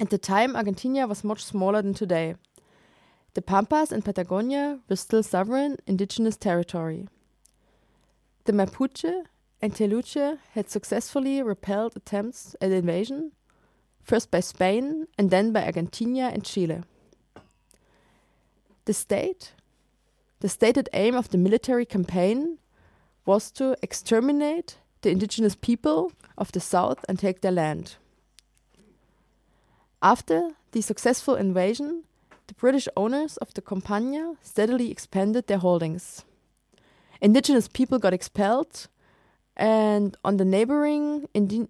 At 0.00 0.10
the 0.10 0.18
time, 0.18 0.56
Argentina 0.56 1.06
was 1.06 1.22
much 1.22 1.44
smaller 1.44 1.80
than 1.82 1.94
today. 1.94 2.34
The 3.34 3.42
Pampas 3.42 3.92
and 3.92 4.04
Patagonia 4.04 4.80
were 4.88 4.96
still 4.96 5.22
sovereign 5.22 5.76
indigenous 5.86 6.36
territory. 6.36 7.06
The 8.44 8.52
Mapuche 8.52 9.26
and 9.62 9.72
Tehuelche 9.72 10.38
had 10.54 10.68
successfully 10.68 11.40
repelled 11.40 11.94
attempts 11.94 12.56
at 12.60 12.72
invasion, 12.72 13.30
first 14.02 14.32
by 14.32 14.40
Spain 14.40 15.06
and 15.16 15.30
then 15.30 15.52
by 15.52 15.66
Argentina 15.66 16.32
and 16.34 16.44
Chile. 16.44 16.82
The 18.86 18.94
state, 18.94 19.52
the 20.40 20.48
stated 20.48 20.88
aim 20.92 21.14
of 21.14 21.28
the 21.28 21.38
military 21.38 21.86
campaign 21.86 22.58
was 23.24 23.52
to 23.52 23.76
exterminate 23.80 24.78
the 25.02 25.10
indigenous 25.10 25.54
people 25.54 26.12
of 26.36 26.52
the 26.52 26.60
south 26.60 27.04
and 27.08 27.18
take 27.18 27.40
their 27.40 27.52
land. 27.52 27.96
After 30.02 30.52
the 30.72 30.80
successful 30.80 31.34
invasion, 31.34 32.04
the 32.46 32.54
British 32.54 32.88
owners 32.96 33.36
of 33.36 33.52
the 33.54 33.62
Campania 33.62 34.34
steadily 34.42 34.90
expanded 34.90 35.46
their 35.46 35.58
holdings. 35.58 36.24
Indigenous 37.20 37.68
people 37.68 37.98
got 37.98 38.14
expelled, 38.14 38.88
and 39.56 40.16
on 40.24 40.38
the 40.38 40.44
neighboring 40.44 41.28
indi- 41.34 41.68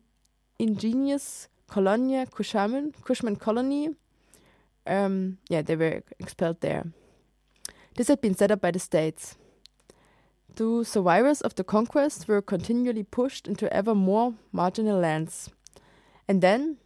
ingenious 0.58 1.48
Colonia 1.68 2.26
Cushamen, 2.26 2.94
Cushman 3.04 3.36
colony, 3.36 3.90
um, 4.86 5.38
yeah, 5.48 5.62
they 5.62 5.76
were 5.76 6.02
expelled 6.18 6.60
there. 6.60 6.84
This 7.96 8.08
had 8.08 8.20
been 8.20 8.34
set 8.34 8.50
up 8.50 8.60
by 8.60 8.70
the 8.70 8.78
states. 8.78 9.36
The 10.60 10.84
survivors 10.84 11.40
of 11.40 11.54
the 11.54 11.64
conquest 11.64 12.28
were 12.28 12.42
continually 12.42 13.02
pushed 13.02 13.48
into 13.48 13.72
ever 13.72 13.94
more 13.94 14.34
marginal 14.52 14.98
lands. 15.00 15.48
And 16.28 16.42
then, 16.42 16.76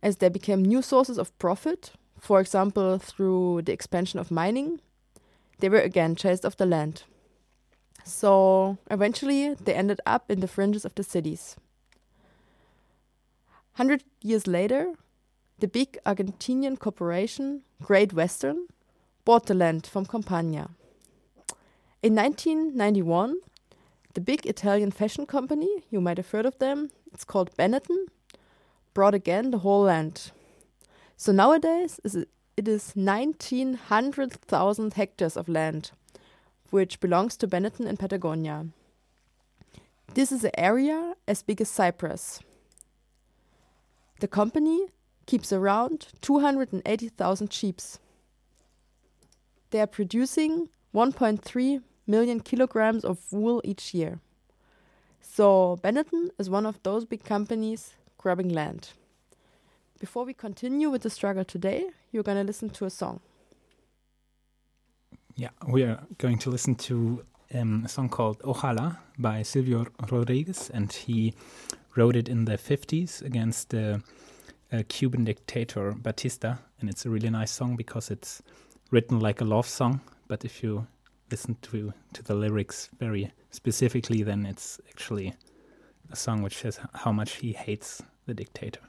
as 0.00 0.18
there 0.18 0.30
became 0.30 0.64
new 0.64 0.80
sources 0.80 1.18
of 1.18 1.36
profit, 1.40 1.90
for 2.20 2.38
example 2.38 2.98
through 2.98 3.62
the 3.62 3.72
expansion 3.72 4.20
of 4.20 4.30
mining, 4.30 4.80
they 5.58 5.68
were 5.68 5.80
again 5.80 6.14
chased 6.14 6.46
off 6.46 6.56
the 6.56 6.66
land. 6.66 7.02
So 8.04 8.78
eventually 8.92 9.54
they 9.54 9.74
ended 9.74 10.00
up 10.06 10.30
in 10.30 10.38
the 10.38 10.46
fringes 10.46 10.84
of 10.84 10.94
the 10.94 11.02
cities. 11.02 11.56
Hundred 13.72 14.04
years 14.22 14.46
later, 14.46 14.92
the 15.58 15.66
big 15.66 15.98
Argentinian 16.06 16.78
corporation 16.78 17.62
Great 17.82 18.12
Western 18.12 18.68
bought 19.24 19.46
the 19.46 19.54
land 19.54 19.84
from 19.84 20.06
Campania. 20.06 20.70
In 22.02 22.14
1991, 22.14 23.38
the 24.14 24.20
big 24.20 24.46
Italian 24.46 24.90
fashion 24.90 25.26
company, 25.26 25.84
you 25.90 26.00
might 26.00 26.18
have 26.18 26.30
heard 26.30 26.46
of 26.46 26.58
them, 26.58 26.90
it's 27.12 27.24
called 27.24 27.56
Benetton, 27.56 28.06
brought 28.94 29.14
again 29.14 29.50
the 29.50 29.58
whole 29.58 29.82
land. 29.82 30.30
So 31.16 31.32
nowadays 31.32 31.98
it 32.56 32.68
is 32.68 32.92
1900,000 32.94 34.94
hectares 34.94 35.36
of 35.36 35.48
land, 35.48 35.90
which 36.70 37.00
belongs 37.00 37.36
to 37.38 37.48
Benetton 37.48 37.86
in 37.86 37.96
Patagonia. 37.96 38.66
This 40.14 40.30
is 40.30 40.44
an 40.44 40.52
area 40.56 41.14
as 41.26 41.42
big 41.42 41.60
as 41.60 41.68
Cyprus. 41.68 42.40
The 44.20 44.28
company 44.28 44.86
keeps 45.26 45.52
around 45.52 46.06
280,000 46.22 47.52
sheep. 47.52 47.80
They 49.70 49.80
are 49.80 49.86
producing 49.86 50.68
1.3 50.96 51.82
million 52.06 52.40
kilograms 52.40 53.04
of 53.04 53.18
wool 53.30 53.60
each 53.64 53.92
year. 53.92 54.18
So 55.20 55.78
Benetton 55.84 56.30
is 56.38 56.48
one 56.48 56.64
of 56.64 56.82
those 56.84 57.04
big 57.04 57.22
companies 57.22 57.92
grabbing 58.16 58.48
land. 58.48 58.88
Before 60.00 60.24
we 60.24 60.32
continue 60.32 60.88
with 60.88 61.02
the 61.02 61.10
struggle 61.10 61.44
today, 61.44 61.84
you're 62.12 62.22
going 62.22 62.38
to 62.38 62.44
listen 62.44 62.70
to 62.70 62.86
a 62.86 62.90
song. 62.90 63.20
Yeah, 65.36 65.50
we 65.68 65.82
are 65.82 66.00
going 66.16 66.38
to 66.38 66.50
listen 66.50 66.74
to 66.76 67.22
um, 67.54 67.82
a 67.84 67.88
song 67.88 68.08
called 68.08 68.38
Ojalá 68.38 68.96
by 69.18 69.42
Silvio 69.42 69.86
Rodriguez, 70.10 70.70
and 70.72 70.90
he 70.90 71.34
wrote 71.94 72.16
it 72.16 72.26
in 72.26 72.46
the 72.46 72.56
50s 72.56 73.20
against 73.20 73.68
the 73.68 74.02
uh, 74.72 74.82
Cuban 74.88 75.24
dictator 75.24 75.92
Batista. 75.92 76.56
And 76.80 76.88
it's 76.88 77.04
a 77.04 77.10
really 77.10 77.28
nice 77.28 77.50
song 77.50 77.76
because 77.76 78.10
it's 78.10 78.42
written 78.90 79.20
like 79.20 79.42
a 79.42 79.44
love 79.44 79.68
song, 79.68 80.00
but 80.28 80.44
if 80.44 80.62
you 80.62 80.86
listen 81.30 81.56
to, 81.62 81.92
to 82.12 82.22
the 82.22 82.34
lyrics 82.34 82.88
very 82.98 83.32
specifically, 83.50 84.22
then 84.22 84.46
it's 84.46 84.80
actually 84.88 85.34
a 86.10 86.16
song 86.16 86.42
which 86.42 86.58
says 86.58 86.78
how 86.94 87.12
much 87.12 87.36
he 87.36 87.52
hates 87.52 88.02
the 88.26 88.34
dictator. 88.34 88.80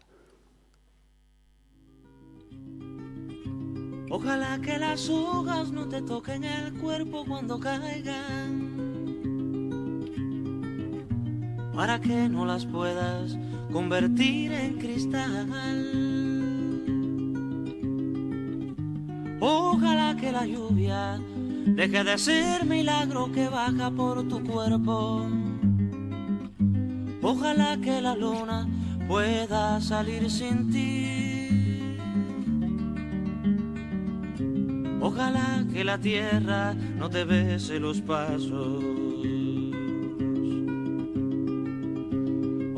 Ojalá 4.10 4.62
que 4.62 4.79
las 4.79 5.10
hojas 5.10 5.72
no 5.72 5.89
te 5.89 6.01
toquen 6.01 6.46
el 6.46 6.74
cuerpo 6.75 7.25
cuando 7.25 7.60
caigan, 7.60 8.77
para 11.75 12.00
que 12.00 12.29
no 12.29 12.46
las 12.46 12.65
puedas 12.65 13.38
convertir 13.72 14.53
en 14.53 14.79
cristal. 14.79 16.26
Ojalá 19.77 20.15
que 20.15 20.31
la 20.31 20.43
lluvia 20.43 21.19
deje 21.67 22.03
de 22.03 22.17
ser 22.17 22.65
milagro 22.65 23.31
que 23.31 23.48
baja 23.48 23.91
por 23.91 24.27
tu 24.27 24.43
cuerpo. 24.43 25.27
Ojalá 27.22 27.77
que 27.77 28.01
la 28.01 28.15
luna 28.15 28.67
pueda 29.07 29.79
salir 29.79 30.31
sin 30.31 30.72
ti. 30.72 31.96
Ojalá 35.00 35.63
que 35.72 35.84
la 35.84 36.00
tierra 36.00 36.74
no 36.74 37.07
te 37.07 37.24
bese 37.24 37.79
los 37.79 38.01
pasos. 38.01 38.84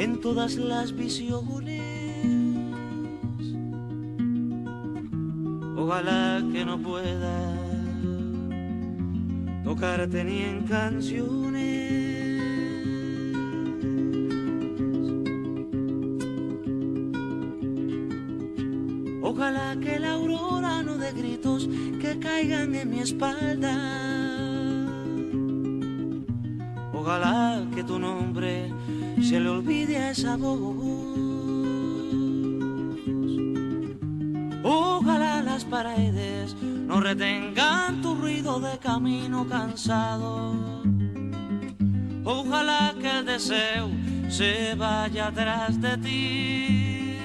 en 0.00 0.18
todas 0.18 0.56
las 0.56 0.96
visiones. 0.96 1.82
Ojalá 5.76 6.42
que 6.50 6.64
no 6.64 6.78
pueda 6.78 7.36
tocarte 9.62 10.24
ni 10.24 10.38
en 10.42 10.66
canciones. 10.66 11.70
Ojalá 19.22 19.76
que 19.82 19.98
la 20.00 20.12
aurora 20.12 20.82
no 20.82 20.96
dé 20.96 21.12
gritos 21.12 21.68
que 22.00 22.18
caigan 22.18 22.74
en 22.74 22.90
mi 22.90 23.00
espalda. 23.00 23.74
Ojalá 26.94 27.66
que 27.74 27.84
tu 27.84 27.98
nombre 27.98 28.72
se 29.30 29.38
le 29.38 29.48
olvide 29.48 29.96
a 29.96 30.10
esa 30.10 30.36
voz. 30.36 30.58
Ojalá 34.64 35.40
las 35.40 35.64
paredes 35.64 36.56
no 36.60 37.00
retengan 37.00 38.02
tu 38.02 38.16
ruido 38.16 38.58
de 38.58 38.76
camino 38.78 39.46
cansado. 39.48 40.82
Ojalá 42.24 42.92
que 43.00 43.18
el 43.18 43.24
deseo 43.24 43.88
se 44.28 44.74
vaya 44.74 45.28
atrás 45.28 45.80
de 45.80 45.96
ti. 45.98 47.16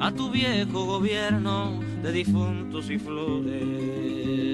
A 0.00 0.10
tu 0.12 0.30
viejo 0.30 0.86
gobierno 0.86 1.78
de 2.02 2.10
difuntos 2.10 2.88
y 2.88 2.98
flores. 2.98 4.53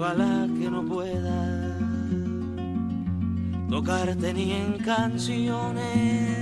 Ojalá 0.00 0.46
que 0.56 0.70
no 0.70 0.84
pueda 0.84 1.76
tocarte 3.68 4.32
ni 4.32 4.52
en 4.52 4.78
canciones. 4.78 6.38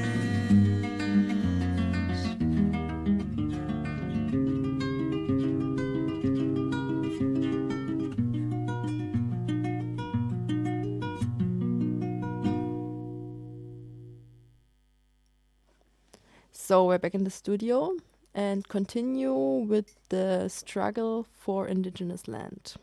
So 16.53 16.85
we're 16.85 16.99
back 16.99 17.15
in 17.15 17.25
the 17.25 17.31
studio 17.31 17.93
and 18.35 18.69
continue 18.69 19.33
with 19.33 19.95
the 20.11 20.51
struggle 20.51 21.25
for 21.39 21.67
indigenous 21.67 22.29
land. 22.29 22.77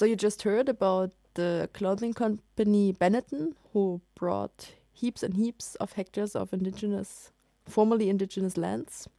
So 0.00 0.06
you 0.06 0.16
just 0.16 0.44
heard 0.44 0.70
about 0.70 1.10
the 1.34 1.68
clothing 1.74 2.14
company 2.14 2.94
Benetton, 2.94 3.52
who 3.74 4.00
brought 4.14 4.72
heaps 4.94 5.22
and 5.22 5.34
heaps 5.34 5.74
of 5.74 5.92
hectares 5.92 6.34
of 6.34 6.54
indigenous, 6.54 7.32
formerly 7.66 8.08
indigenous 8.08 8.56
lands. 8.56 9.10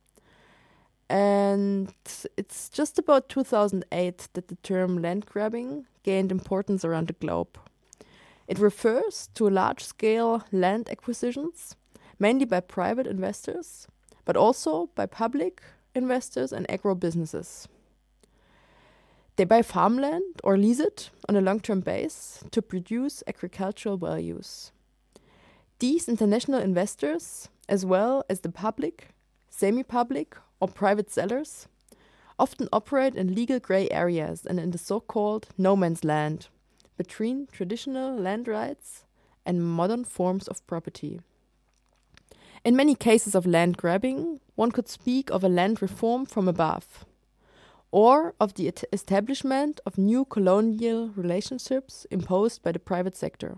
And 1.07 1.93
it's 2.35 2.67
just 2.67 2.97
about 2.97 3.29
2008 3.29 4.29
that 4.33 4.47
the 4.47 4.55
term 4.63 4.99
land 5.03 5.27
grabbing 5.27 5.85
gained 6.01 6.31
importance 6.31 6.83
around 6.83 7.09
the 7.09 7.13
globe. 7.13 7.59
It 8.47 8.57
refers 8.57 9.29
to 9.35 9.47
large 9.51 9.83
scale 9.83 10.43
land 10.51 10.89
acquisitions, 10.89 11.75
mainly 12.17 12.45
by 12.45 12.59
private 12.59 13.05
investors, 13.05 13.87
but 14.25 14.35
also 14.35 14.89
by 14.95 15.05
public 15.05 15.61
investors 15.93 16.51
and 16.51 16.65
agro 16.71 16.95
businesses. 16.95 17.67
They 19.37 19.45
buy 19.45 19.61
farmland 19.61 20.41
or 20.43 20.57
lease 20.57 20.79
it 20.79 21.09
on 21.29 21.35
a 21.35 21.41
long 21.41 21.59
term 21.59 21.79
base 21.81 22.43
to 22.51 22.61
produce 22.61 23.23
agricultural 23.27 23.97
values. 23.97 24.71
These 25.79 26.09
international 26.09 26.61
investors, 26.61 27.49
as 27.67 27.85
well 27.85 28.23
as 28.29 28.41
the 28.41 28.51
public, 28.51 29.09
semi 29.49 29.83
public, 29.83 30.35
or 30.59 30.67
private 30.67 31.09
sellers, 31.09 31.67
often 32.37 32.67
operate 32.73 33.15
in 33.15 33.33
legal 33.33 33.59
gray 33.59 33.89
areas 33.89 34.45
and 34.45 34.59
in 34.59 34.71
the 34.71 34.77
so 34.77 34.99
called 34.99 35.47
no 35.57 35.75
man's 35.75 36.03
land 36.03 36.47
between 36.97 37.47
traditional 37.47 38.15
land 38.15 38.47
rights 38.47 39.05
and 39.45 39.63
modern 39.63 40.03
forms 40.03 40.47
of 40.47 40.65
property. 40.67 41.19
In 42.63 42.75
many 42.75 42.93
cases 42.93 43.33
of 43.33 43.47
land 43.47 43.77
grabbing, 43.77 44.39
one 44.55 44.71
could 44.71 44.87
speak 44.87 45.31
of 45.31 45.43
a 45.43 45.49
land 45.49 45.81
reform 45.81 46.25
from 46.25 46.47
above 46.47 47.05
or 47.91 48.33
of 48.39 48.53
the 48.53 48.73
establishment 48.93 49.79
of 49.85 49.97
new 49.97 50.25
colonial 50.25 51.09
relationships 51.09 52.05
imposed 52.09 52.63
by 52.63 52.71
the 52.71 52.79
private 52.79 53.15
sector. 53.15 53.57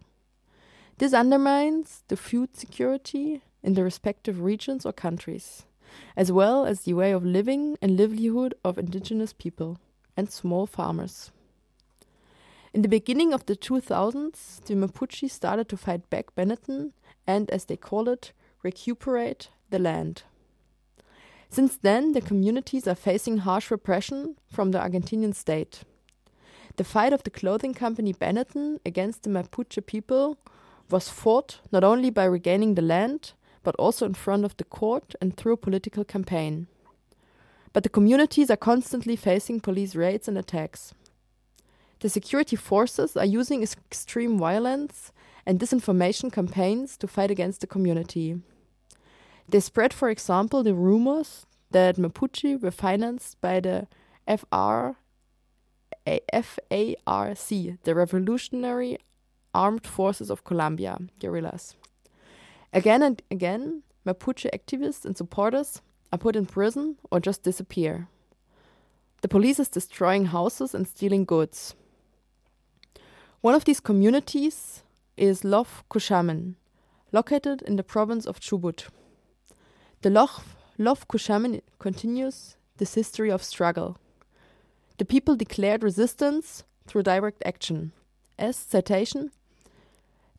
This 0.97 1.13
undermines 1.13 2.03
the 2.07 2.17
food 2.17 2.55
security 2.55 3.41
in 3.63 3.75
the 3.75 3.83
respective 3.83 4.41
regions 4.41 4.85
or 4.85 4.93
countries, 4.93 5.65
as 6.17 6.31
well 6.31 6.65
as 6.65 6.81
the 6.81 6.93
way 6.93 7.11
of 7.11 7.25
living 7.25 7.77
and 7.81 7.97
livelihood 7.97 8.53
of 8.63 8.77
indigenous 8.77 9.33
people 9.33 9.79
and 10.17 10.31
small 10.31 10.65
farmers. 10.65 11.31
In 12.73 12.81
the 12.81 12.89
beginning 12.89 13.33
of 13.33 13.45
the 13.45 13.55
2000s, 13.55 14.65
the 14.65 14.73
Mapuche 14.73 15.29
started 15.29 15.69
to 15.69 15.77
fight 15.77 16.09
back 16.09 16.33
Benetton 16.35 16.91
and, 17.27 17.49
as 17.51 17.65
they 17.65 17.77
call 17.77 18.09
it, 18.09 18.33
recuperate 18.63 19.49
the 19.69 19.77
land. 19.77 20.23
Since 21.53 21.77
then, 21.77 22.13
the 22.13 22.21
communities 22.21 22.87
are 22.87 22.95
facing 22.95 23.37
harsh 23.37 23.69
repression 23.69 24.37
from 24.51 24.71
the 24.71 24.79
Argentinian 24.79 25.35
state. 25.35 25.83
The 26.77 26.83
fight 26.83 27.13
of 27.13 27.21
the 27.21 27.29
clothing 27.29 27.75
company 27.75 28.11
Benetton 28.11 28.79
against 28.83 29.21
the 29.21 29.29
Mapuche 29.29 29.85
people 29.85 30.39
was 30.89 31.09
fought 31.09 31.59
not 31.71 31.83
only 31.83 32.09
by 32.09 32.23
regaining 32.23 32.73
the 32.73 32.81
land, 32.81 33.33
but 33.61 33.75
also 33.75 34.03
in 34.03 34.15
front 34.15 34.45
of 34.45 34.57
the 34.57 34.63
court 34.63 35.13
and 35.21 35.37
through 35.37 35.53
a 35.53 35.57
political 35.57 36.03
campaign. 36.03 36.65
But 37.71 37.83
the 37.83 37.89
communities 37.89 38.49
are 38.49 38.57
constantly 38.57 39.15
facing 39.15 39.59
police 39.59 39.93
raids 39.95 40.27
and 40.27 40.39
attacks. 40.39 40.95
The 41.99 42.09
security 42.09 42.55
forces 42.55 43.15
are 43.15 43.25
using 43.25 43.61
extreme 43.61 44.39
violence 44.39 45.11
and 45.45 45.59
disinformation 45.59 46.33
campaigns 46.33 46.97
to 46.97 47.07
fight 47.07 47.29
against 47.29 47.61
the 47.61 47.67
community. 47.67 48.41
They 49.47 49.59
spread, 49.59 49.93
for 49.93 50.09
example, 50.09 50.63
the 50.63 50.73
rumors 50.73 51.45
that 51.71 51.97
Mapuche 51.97 52.61
were 52.61 52.71
financed 52.71 53.39
by 53.41 53.59
the 53.59 53.87
a 54.27 54.37
FARC, 56.35 57.77
the 57.83 57.95
Revolutionary 57.95 58.97
Armed 59.53 59.85
Forces 59.85 60.29
of 60.29 60.43
Colombia, 60.43 60.97
guerrillas. 61.19 61.75
Again 62.71 63.03
and 63.03 63.21
again, 63.29 63.83
Mapuche 64.05 64.49
activists 64.53 65.05
and 65.05 65.15
supporters 65.15 65.81
are 66.11 66.17
put 66.17 66.35
in 66.35 66.45
prison 66.45 66.97
or 67.11 67.19
just 67.19 67.43
disappear. 67.43 68.07
The 69.21 69.27
police 69.27 69.59
is 69.59 69.69
destroying 69.69 70.25
houses 70.25 70.73
and 70.73 70.87
stealing 70.87 71.25
goods. 71.25 71.75
One 73.41 73.55
of 73.55 73.65
these 73.65 73.79
communities 73.79 74.83
is 75.15 75.43
Lof 75.43 75.83
Kushamen, 75.89 76.55
located 77.11 77.61
in 77.61 77.75
the 77.75 77.83
province 77.83 78.25
of 78.25 78.39
Chubut. 78.39 78.89
The 80.03 80.09
Lof, 80.09 80.57
Lof 80.77 81.07
Kushamen 81.07 81.61
continues 81.79 82.57
this 82.75 82.95
history 82.95 83.31
of 83.31 83.41
struggle. 83.41 83.97
The 84.97 85.05
people 85.05 85.37
declared 85.37 85.81
resistance 85.81 86.65
through 86.85 87.03
direct 87.03 87.41
action. 87.45 87.93
As 88.37 88.57
citation, 88.57 89.31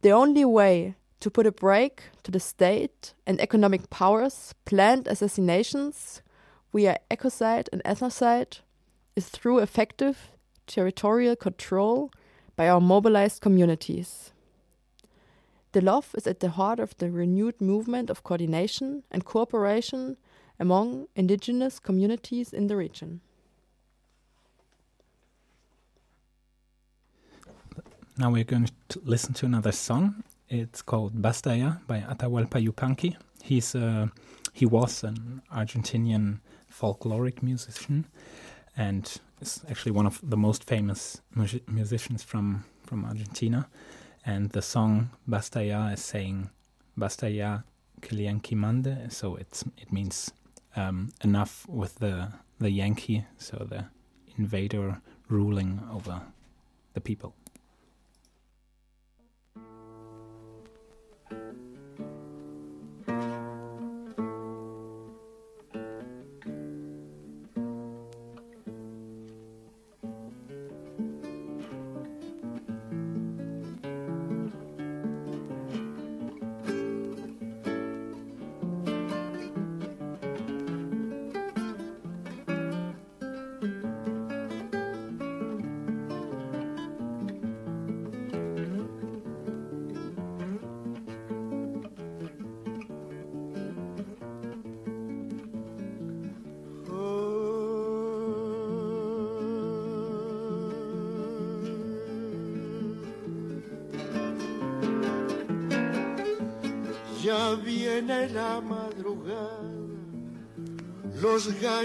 the 0.02 0.10
only 0.10 0.44
way 0.44 0.96
to 1.20 1.30
put 1.30 1.46
a 1.46 1.50
break 1.50 2.02
to 2.24 2.30
the 2.30 2.40
state 2.40 3.14
and 3.26 3.40
economic 3.40 3.88
powers' 3.88 4.52
planned 4.66 5.06
assassinations 5.06 6.20
via 6.74 6.98
ecocide 7.10 7.70
and 7.72 7.82
ethnocide 7.84 8.60
is 9.16 9.30
through 9.30 9.60
effective 9.60 10.28
territorial 10.66 11.36
control 11.36 12.10
by 12.54 12.68
our 12.68 12.82
mobilized 12.82 13.40
communities. 13.40 14.33
The 15.74 15.80
love 15.80 16.14
is 16.16 16.28
at 16.28 16.38
the 16.38 16.50
heart 16.50 16.78
of 16.78 16.96
the 16.98 17.10
renewed 17.10 17.60
movement 17.60 18.08
of 18.08 18.22
coordination 18.22 19.02
and 19.10 19.24
cooperation 19.24 20.16
among 20.60 21.08
indigenous 21.16 21.80
communities 21.80 22.52
in 22.52 22.68
the 22.68 22.76
region. 22.76 23.20
Now 28.16 28.30
we're 28.30 28.44
going 28.44 28.70
to 28.90 29.00
listen 29.04 29.34
to 29.34 29.46
another 29.46 29.72
song. 29.72 30.22
It's 30.48 30.80
called 30.80 31.20
Bastaya 31.20 31.80
by 31.88 32.02
Atahualpa 32.02 32.64
Yupanqui. 32.64 33.16
He's 33.42 33.74
uh, 33.74 34.06
he 34.52 34.66
was 34.66 35.02
an 35.02 35.42
Argentinian 35.52 36.38
folkloric 36.70 37.42
musician 37.42 38.06
and 38.76 39.20
is 39.40 39.64
actually 39.68 39.90
one 39.90 40.06
of 40.06 40.20
the 40.22 40.36
most 40.36 40.62
famous 40.62 41.20
mu- 41.34 41.60
musicians 41.66 42.22
from, 42.22 42.64
from 42.86 43.04
Argentina. 43.04 43.66
And 44.26 44.50
the 44.50 44.62
song 44.62 45.10
Bastaya 45.28 45.92
is 45.92 46.02
saying 46.02 46.50
Bastaya 46.96 47.64
que 48.00 48.16
el 48.16 48.24
Yankee 48.24 48.54
mande, 48.54 49.12
so 49.12 49.36
it's 49.36 49.64
it 49.76 49.92
means 49.92 50.30
um, 50.76 51.12
enough 51.22 51.66
with 51.68 51.96
the 51.96 52.32
the 52.58 52.70
Yankee, 52.70 53.26
so 53.38 53.66
the 53.68 53.86
invader 54.38 55.00
ruling 55.28 55.80
over 55.92 56.22
the 56.94 57.00
people. 57.00 57.34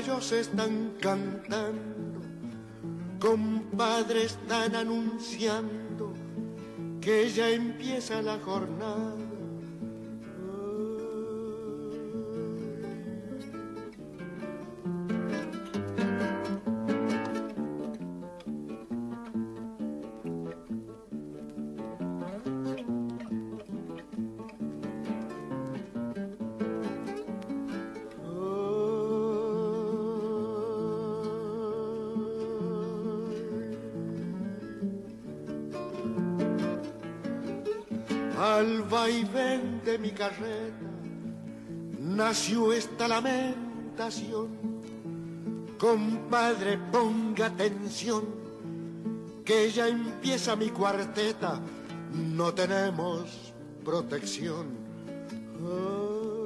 Gallos 0.09 0.31
están 0.31 0.93
cantando, 0.99 2.21
compadres 3.19 4.37
están 4.41 4.75
anunciando 4.75 6.13
que 6.99 7.29
ya 7.29 7.49
empieza 7.49 8.21
la 8.21 8.39
jornada. 8.39 9.18
Esta 42.29 43.07
lamentación. 43.07 44.49
Compadre, 45.79 46.77
ponga 46.91 47.47
atención, 47.47 48.23
que 49.43 49.71
ya 49.71 49.87
empieza 49.87 50.55
mi 50.55 50.69
cuarteta, 50.69 51.59
no 52.13 52.53
tenemos 52.53 53.51
protección. 53.83 54.67
Trabajo 55.57 56.38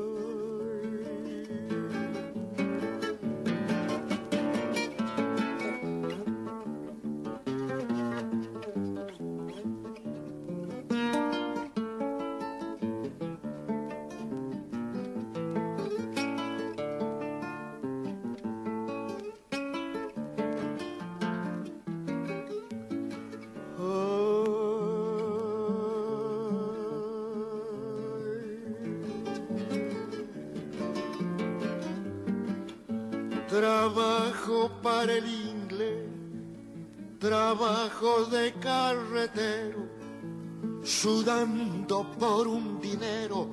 por 42.01 42.47
un 42.47 42.81
dinero 42.81 43.47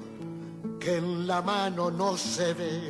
que 0.80 0.96
en 0.96 1.26
la 1.26 1.42
mano 1.42 1.90
no 1.90 2.16
se 2.16 2.54
ve. 2.54 2.80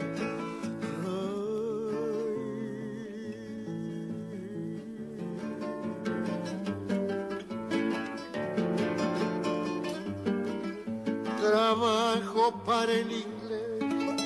Trabajo 11.41 12.63
para 12.65 12.93
el 12.93 13.11
inglés, 13.11 14.23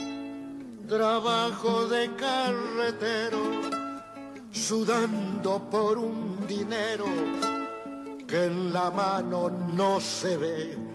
trabajo 0.87 1.87
de 1.87 2.15
carretero, 2.17 3.41
sudando 4.53 5.71
por 5.71 5.97
un 5.97 6.47
dinero 6.47 7.07
que 8.27 8.45
en 8.45 8.75
la 8.75 8.91
mano 8.91 9.49
no 9.49 10.01
se 10.01 10.37
ve. 10.37 10.94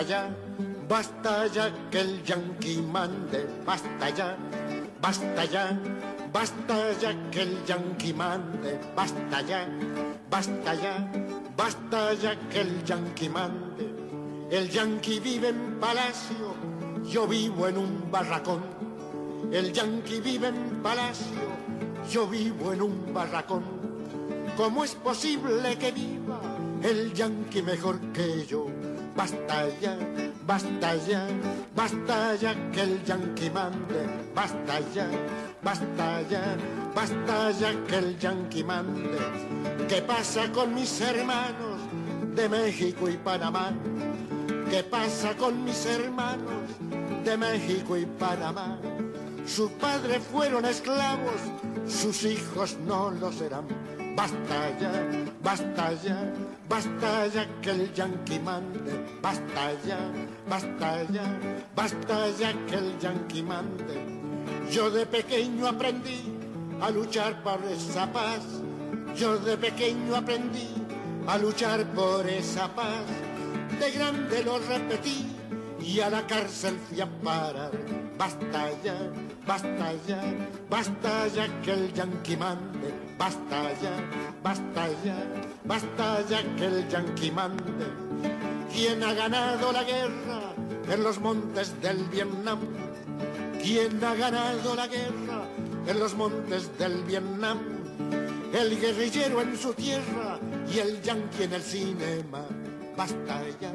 Basta 0.00 0.08
ya, 0.08 0.30
basta 0.88 1.46
ya 1.46 1.70
que 1.90 2.00
el 2.00 2.24
yanqui 2.24 2.80
mande, 2.80 3.46
basta 3.66 4.08
ya, 4.08 4.36
basta 5.00 5.44
ya, 5.44 5.78
basta 6.32 6.92
ya 6.98 7.12
que 7.30 7.42
el 7.42 7.64
yanqui 7.66 8.14
mande, 8.14 8.80
basta 8.96 9.42
ya, 9.42 9.68
basta 10.30 10.74
ya, 10.74 10.94
basta 11.54 12.14
ya 12.14 12.34
que 12.48 12.60
el 12.60 12.84
yanqui 12.84 13.28
mande. 13.28 13.84
El 14.50 14.70
yanqui 14.70 15.20
vive 15.20 15.48
en 15.48 15.78
palacio, 15.78 16.54
yo 17.04 17.26
vivo 17.26 17.68
en 17.68 17.76
un 17.76 18.10
barracón. 18.10 18.62
El 19.52 19.72
yanqui 19.72 20.20
vive 20.20 20.48
en 20.48 20.82
palacio, 20.82 21.44
yo 22.10 22.26
vivo 22.26 22.72
en 22.72 22.80
un 22.80 23.12
barracón. 23.12 23.62
¿Cómo 24.56 24.82
es 24.82 24.94
posible 24.94 25.76
que 25.76 25.92
viva 25.92 26.40
el 26.82 27.12
yanqui 27.12 27.62
mejor 27.62 28.00
que 28.12 28.46
yo? 28.46 28.79
Basta 29.20 29.68
ya, 29.82 29.98
basta 30.46 30.96
ya, 31.06 31.28
basta 31.76 32.36
ya 32.40 32.54
que 32.72 32.80
el 32.80 33.04
yanqui 33.04 33.50
mande. 33.50 34.08
Basta 34.34 34.80
ya, 34.94 35.10
basta 35.62 36.22
ya, 36.30 36.56
basta 36.94 37.50
ya 37.50 37.70
que 37.86 37.96
el 37.98 38.18
yanqui 38.18 38.64
mande. 38.64 39.20
¿Qué 39.90 40.00
pasa 40.00 40.50
con 40.50 40.72
mis 40.74 41.02
hermanos 41.02 41.80
de 42.34 42.48
México 42.48 43.10
y 43.10 43.18
Panamá? 43.18 43.74
¿Qué 44.70 44.82
pasa 44.84 45.36
con 45.36 45.64
mis 45.64 45.84
hermanos 45.84 46.64
de 47.22 47.36
México 47.36 47.98
y 47.98 48.06
Panamá? 48.06 48.78
Sus 49.44 49.70
padres 49.72 50.22
fueron 50.32 50.64
esclavos, 50.64 51.40
sus 51.86 52.24
hijos 52.24 52.78
no 52.86 53.10
lo 53.10 53.30
serán. 53.30 53.66
Basta 54.20 54.68
ya, 54.76 54.92
basta 55.42 55.86
ya, 56.04 56.18
basta 56.68 57.26
ya 57.32 57.46
que 57.62 57.70
el 57.70 57.90
yanqui 57.94 58.38
mande. 58.38 58.92
Basta 59.22 59.72
ya, 59.82 59.96
basta 60.46 61.02
ya, 61.08 61.24
basta 61.74 62.28
ya 62.38 62.52
que 62.68 62.76
el 62.76 62.98
yanqui 63.00 63.40
mande. 63.42 63.96
Yo 64.70 64.90
de 64.90 65.06
pequeño 65.06 65.66
aprendí 65.66 66.20
a 66.82 66.90
luchar 66.90 67.42
por 67.42 67.64
esa 67.64 68.12
paz. 68.12 68.44
Yo 69.16 69.38
de 69.38 69.56
pequeño 69.56 70.14
aprendí 70.14 70.68
a 71.26 71.38
luchar 71.38 71.86
por 71.94 72.28
esa 72.28 72.68
paz. 72.74 73.08
De 73.80 73.90
grande 73.90 74.44
lo 74.44 74.58
repetí 74.58 75.34
y 75.80 75.98
a 76.00 76.10
la 76.10 76.26
cárcel 76.26 76.78
fui 76.86 77.00
a 77.00 77.06
parar. 77.06 77.72
Basta 78.18 78.68
ya, 78.84 78.98
basta 79.50 79.92
ya, 80.06 80.22
basta 80.70 81.26
ya 81.26 81.46
que 81.62 81.72
el 81.72 81.92
yanqui 81.92 82.36
mande. 82.36 82.88
Basta 83.18 83.60
ya, 83.82 83.94
basta 84.44 84.84
ya, 85.04 85.18
basta 85.64 86.06
ya 86.30 86.40
que 86.56 86.66
el 86.66 86.88
yanqui 86.88 87.32
mande. 87.32 87.86
¿Quién 88.72 89.02
ha 89.02 89.12
ganado 89.12 89.72
la 89.72 89.82
guerra 89.82 90.54
en 90.88 91.02
los 91.02 91.18
montes 91.18 91.74
del 91.82 91.98
Vietnam? 92.14 92.60
¿Quién 93.60 94.02
ha 94.04 94.14
ganado 94.14 94.76
la 94.76 94.86
guerra 94.86 95.40
en 95.84 95.98
los 95.98 96.14
montes 96.14 96.70
del 96.78 97.02
Vietnam? 97.02 97.58
El 98.52 98.78
guerrillero 98.80 99.42
en 99.42 99.56
su 99.56 99.74
tierra 99.74 100.38
y 100.72 100.78
el 100.78 101.02
yanqui 101.02 101.42
en 101.42 101.52
el 101.54 101.62
cinema. 101.62 102.42
Basta 102.96 103.42
ya, 103.60 103.72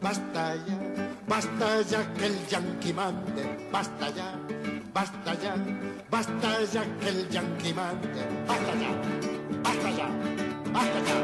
basta 0.00 0.56
ya, 0.66 0.78
basta 1.26 1.82
ya 1.82 2.14
que 2.14 2.26
el 2.26 2.46
yanqui 2.46 2.92
mande. 2.94 3.68
Basta 3.70 4.08
ya, 4.14 4.32
basta 4.98 5.32
ya, 5.44 5.54
basta 6.10 6.50
ya 6.74 6.82
que 6.98 7.08
el 7.08 7.74
mande. 7.74 8.22
Basta 8.48 8.72
ya, 8.82 8.90
basta 9.62 9.90
ya, 9.90 10.08
basta 10.74 10.98
ya. 11.08 11.16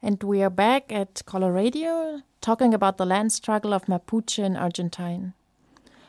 And 0.00 0.22
we 0.22 0.42
are 0.42 0.50
back 0.50 0.90
at 0.90 1.22
Coloradio 1.26 2.22
talking 2.40 2.72
about 2.72 2.96
the 2.96 3.04
land 3.04 3.32
struggle 3.32 3.74
of 3.74 3.84
Mapuche 3.84 4.38
in 4.38 4.56
Argentine. 4.56 5.34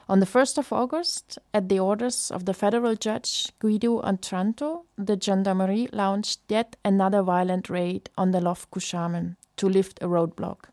On 0.08 0.22
the 0.22 0.26
1st 0.26 0.58
of 0.58 0.72
August, 0.72 1.38
at 1.54 1.68
the 1.68 1.80
orders 1.80 2.32
of 2.32 2.46
the 2.46 2.54
federal 2.54 2.96
judge 2.96 3.52
Guido 3.60 4.02
Otranto, 4.02 4.86
the 4.98 5.18
gendarmerie 5.18 5.90
launched 5.92 6.40
yet 6.48 6.78
another 6.86 7.22
violent 7.22 7.70
raid 7.70 8.10
on 8.18 8.32
the 8.32 8.40
Lof 8.40 8.66
Kushamen 8.72 9.36
to 9.58 9.68
lift 9.68 10.02
a 10.02 10.08
roadblock. 10.08 10.72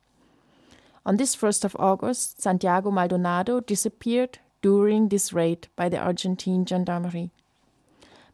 On 1.07 1.19
this 1.19 1.37
1st 1.37 1.65
of 1.65 1.77
August, 1.79 2.43
Santiago 2.43 2.91
Maldonado 2.91 3.61
disappeared 3.61 4.41
during 4.61 5.09
this 5.09 5.33
raid 5.33 5.69
by 5.77 5.89
the 5.89 5.99
Argentine 5.99 6.67
gendarmerie. 6.67 7.31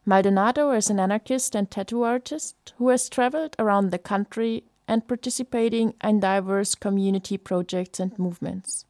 Maldonado 0.07 0.71
is 0.71 0.89
an 0.89 0.99
anarchist 0.99 1.55
and 1.55 1.71
tattoo 1.71 2.03
artist 2.03 2.73
who 2.79 2.89
has 2.89 3.11
traveled 3.11 3.55
around 3.59 3.91
the 3.91 3.99
country 3.99 4.65
and 4.89 5.07
participating 5.07 5.93
in 6.03 6.21
diverse 6.21 6.75
community 6.75 7.37
projects 7.37 8.01
and 8.01 8.19
movements. 8.19 8.87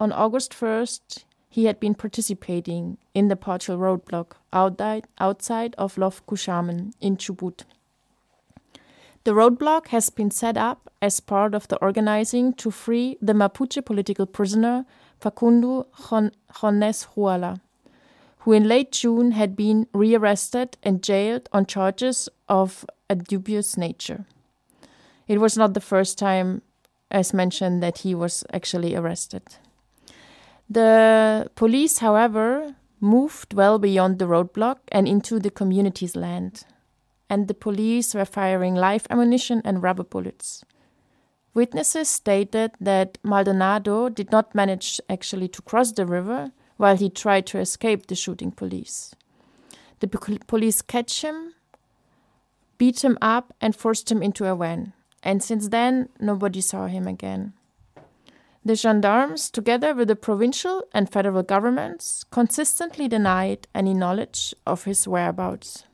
On 0.00 0.10
August 0.10 0.52
1st, 0.52 1.22
he 1.48 1.66
had 1.66 1.78
been 1.78 1.94
participating 1.94 2.98
in 3.14 3.28
the 3.28 3.36
partial 3.36 3.78
roadblock 3.78 4.32
outside, 4.52 5.74
of 5.78 5.96
Lof 5.96 6.26
Kushamen 6.26 6.92
in 7.00 7.16
Chubut. 7.16 7.62
The 9.26 9.34
roadblock 9.34 9.88
has 9.88 10.08
been 10.08 10.30
set 10.30 10.56
up 10.56 10.88
as 11.02 11.18
part 11.18 11.52
of 11.52 11.66
the 11.66 11.78
organizing 11.78 12.52
to 12.62 12.70
free 12.70 13.18
the 13.20 13.32
Mapuche 13.32 13.84
political 13.84 14.24
prisoner 14.24 14.84
Facundo 15.18 15.88
Jones 15.98 17.08
Huala, 17.16 17.58
who 18.38 18.52
in 18.52 18.68
late 18.68 18.92
June 18.92 19.32
had 19.32 19.56
been 19.56 19.88
rearrested 19.92 20.76
and 20.84 21.02
jailed 21.02 21.48
on 21.50 21.66
charges 21.66 22.28
of 22.48 22.86
a 23.10 23.16
dubious 23.16 23.76
nature. 23.76 24.26
It 25.26 25.40
was 25.40 25.56
not 25.56 25.74
the 25.74 25.80
first 25.80 26.18
time, 26.18 26.62
as 27.10 27.34
mentioned, 27.34 27.82
that 27.82 27.98
he 27.98 28.14
was 28.14 28.44
actually 28.52 28.94
arrested. 28.94 29.42
The 30.70 31.50
police, 31.56 31.98
however, 31.98 32.76
moved 33.00 33.54
well 33.54 33.80
beyond 33.80 34.20
the 34.20 34.26
roadblock 34.26 34.78
and 34.92 35.08
into 35.08 35.40
the 35.40 35.50
community's 35.50 36.14
land, 36.14 36.64
and 37.28 37.48
the 37.48 37.54
police 37.54 38.14
were 38.14 38.24
firing 38.24 38.74
live 38.74 39.06
ammunition 39.10 39.62
and 39.64 39.82
rubber 39.82 40.04
bullets. 40.04 40.64
Witnesses 41.54 42.08
stated 42.08 42.72
that 42.80 43.16
Maldonado 43.22 44.10
did 44.10 44.30
not 44.30 44.54
manage 44.54 45.00
actually 45.08 45.48
to 45.48 45.62
cross 45.62 45.92
the 45.92 46.04
river 46.04 46.52
while 46.76 46.96
he 46.96 47.08
tried 47.08 47.46
to 47.46 47.58
escape 47.58 48.06
the 48.06 48.14
shooting 48.14 48.50
police. 48.50 49.14
The 50.00 50.08
police 50.46 50.82
catch 50.82 51.22
him, 51.22 51.54
beat 52.76 53.02
him 53.02 53.16
up, 53.22 53.54
and 53.60 53.74
forced 53.74 54.12
him 54.12 54.22
into 54.22 54.44
a 54.44 54.54
van. 54.54 54.92
And 55.22 55.42
since 55.42 55.68
then, 55.68 56.10
nobody 56.20 56.60
saw 56.60 56.88
him 56.88 57.08
again. 57.08 57.54
The 58.62 58.74
gendarmes, 58.74 59.48
together 59.50 59.94
with 59.94 60.08
the 60.08 60.16
provincial 60.16 60.82
and 60.92 61.08
federal 61.08 61.42
governments, 61.42 62.24
consistently 62.30 63.08
denied 63.08 63.66
any 63.74 63.94
knowledge 63.94 64.54
of 64.66 64.84
his 64.84 65.08
whereabouts. 65.08 65.84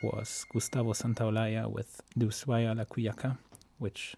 Was 0.00 0.46
Gustavo 0.52 0.92
Santaolalla 0.92 1.68
with 1.68 2.00
De 2.16 2.26
Ushuaia 2.26 2.70
a 2.70 2.74
La 2.74 2.84
Quiaca, 2.84 3.36
which 3.78 4.14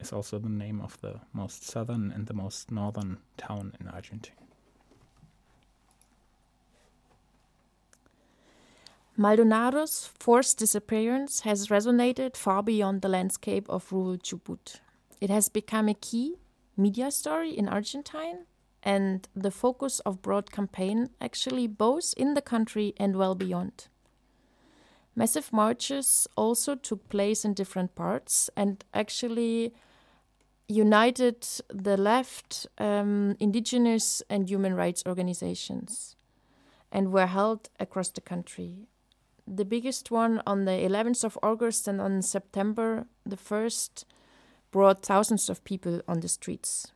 is 0.00 0.12
also 0.12 0.40
the 0.40 0.48
name 0.48 0.80
of 0.80 1.00
the 1.00 1.20
most 1.32 1.64
southern 1.64 2.10
and 2.10 2.26
the 2.26 2.34
most 2.34 2.72
northern 2.72 3.18
town 3.36 3.72
in 3.80 3.86
Argentina. 3.86 4.36
Maldonado's 9.16 10.10
forced 10.18 10.58
disappearance 10.58 11.40
has 11.40 11.68
resonated 11.68 12.36
far 12.36 12.62
beyond 12.62 13.02
the 13.02 13.08
landscape 13.08 13.68
of 13.68 13.92
rural 13.92 14.16
Chubut. 14.16 14.80
It 15.20 15.30
has 15.30 15.48
become 15.48 15.88
a 15.88 15.94
key 15.94 16.34
media 16.76 17.12
story 17.12 17.56
in 17.56 17.68
Argentine 17.68 18.46
and 18.82 19.28
the 19.36 19.52
focus 19.52 20.00
of 20.00 20.22
broad 20.22 20.50
campaign 20.50 21.10
actually 21.20 21.68
both 21.68 22.12
in 22.16 22.34
the 22.34 22.42
country 22.42 22.94
and 22.96 23.14
well 23.14 23.36
beyond. 23.36 23.86
Massive 25.14 25.52
marches 25.52 26.26
also 26.36 26.74
took 26.74 27.08
place 27.08 27.44
in 27.44 27.52
different 27.54 27.94
parts 27.94 28.48
and 28.56 28.82
actually 28.94 29.74
united 30.68 31.46
the 31.68 31.96
left, 31.96 32.66
um, 32.78 33.36
indigenous, 33.38 34.22
and 34.30 34.48
human 34.48 34.74
rights 34.74 35.02
organizations 35.06 36.16
and 36.90 37.12
were 37.12 37.26
held 37.26 37.68
across 37.78 38.10
the 38.10 38.20
country. 38.20 38.86
The 39.46 39.64
biggest 39.64 40.10
one 40.10 40.40
on 40.46 40.64
the 40.64 40.72
11th 40.72 41.24
of 41.24 41.38
August 41.42 41.88
and 41.88 42.00
on 42.00 42.22
September 42.22 43.06
the 43.26 43.36
1st 43.36 44.04
brought 44.70 45.04
thousands 45.04 45.50
of 45.50 45.64
people 45.64 46.00
on 46.08 46.20
the 46.20 46.28
streets. 46.28 46.92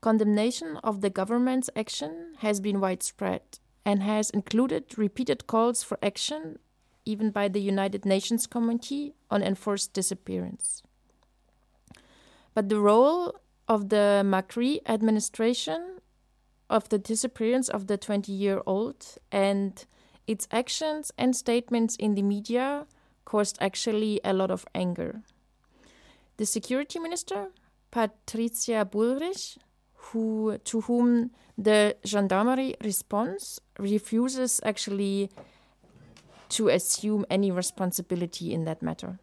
Condemnation 0.00 0.76
of 0.84 1.00
the 1.00 1.10
government's 1.10 1.70
action 1.74 2.34
has 2.38 2.60
been 2.60 2.80
widespread 2.80 3.42
and 3.84 4.02
has 4.02 4.30
included 4.30 4.98
repeated 4.98 5.46
calls 5.46 5.82
for 5.82 5.98
action, 6.02 6.58
even 7.04 7.30
by 7.30 7.48
the 7.48 7.60
United 7.60 8.04
Nations 8.04 8.46
Committee 8.46 9.14
on 9.30 9.42
Enforced 9.42 9.92
Disappearance. 9.92 10.82
But 12.54 12.68
the 12.68 12.80
role 12.80 13.34
of 13.68 13.88
the 13.88 14.22
Macri 14.24 14.78
administration 14.86 15.98
of 16.70 16.88
the 16.88 16.98
disappearance 16.98 17.68
of 17.68 17.86
the 17.86 17.96
20 17.96 18.32
year 18.32 18.62
old 18.66 19.16
and 19.30 19.84
its 20.26 20.48
actions 20.50 21.12
and 21.18 21.36
statements 21.36 21.96
in 21.96 22.14
the 22.14 22.22
media 22.22 22.86
caused 23.24 23.58
actually 23.60 24.20
a 24.24 24.32
lot 24.32 24.50
of 24.50 24.64
anger. 24.74 25.22
The 26.36 26.46
security 26.46 26.98
minister, 26.98 27.48
Patricia 27.90 28.88
Bullrich, 28.90 29.56
who, 29.94 30.58
to 30.64 30.80
whom 30.82 31.30
the 31.56 31.96
gendarmerie 32.04 32.76
responds, 32.82 33.60
refuses 33.78 34.60
actually 34.64 35.30
to 36.54 36.68
assume 36.68 37.26
any 37.28 37.50
responsibility 37.50 38.54
in 38.54 38.64
that 38.64 38.80
matter. 38.80 39.18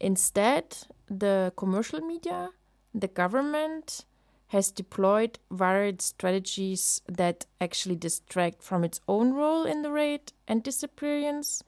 Instead, 0.00 0.64
the 1.06 1.52
commercial 1.54 2.00
media, 2.00 2.48
the 2.94 3.08
government, 3.08 4.06
has 4.48 4.70
deployed 4.70 5.38
varied 5.50 6.00
strategies 6.00 7.02
that 7.06 7.44
actually 7.60 7.94
distract 7.94 8.62
from 8.62 8.84
its 8.84 9.00
own 9.06 9.34
role 9.34 9.64
in 9.64 9.82
the 9.82 9.90
raid 9.90 10.32
and 10.48 10.62
disappearance, 10.62 11.62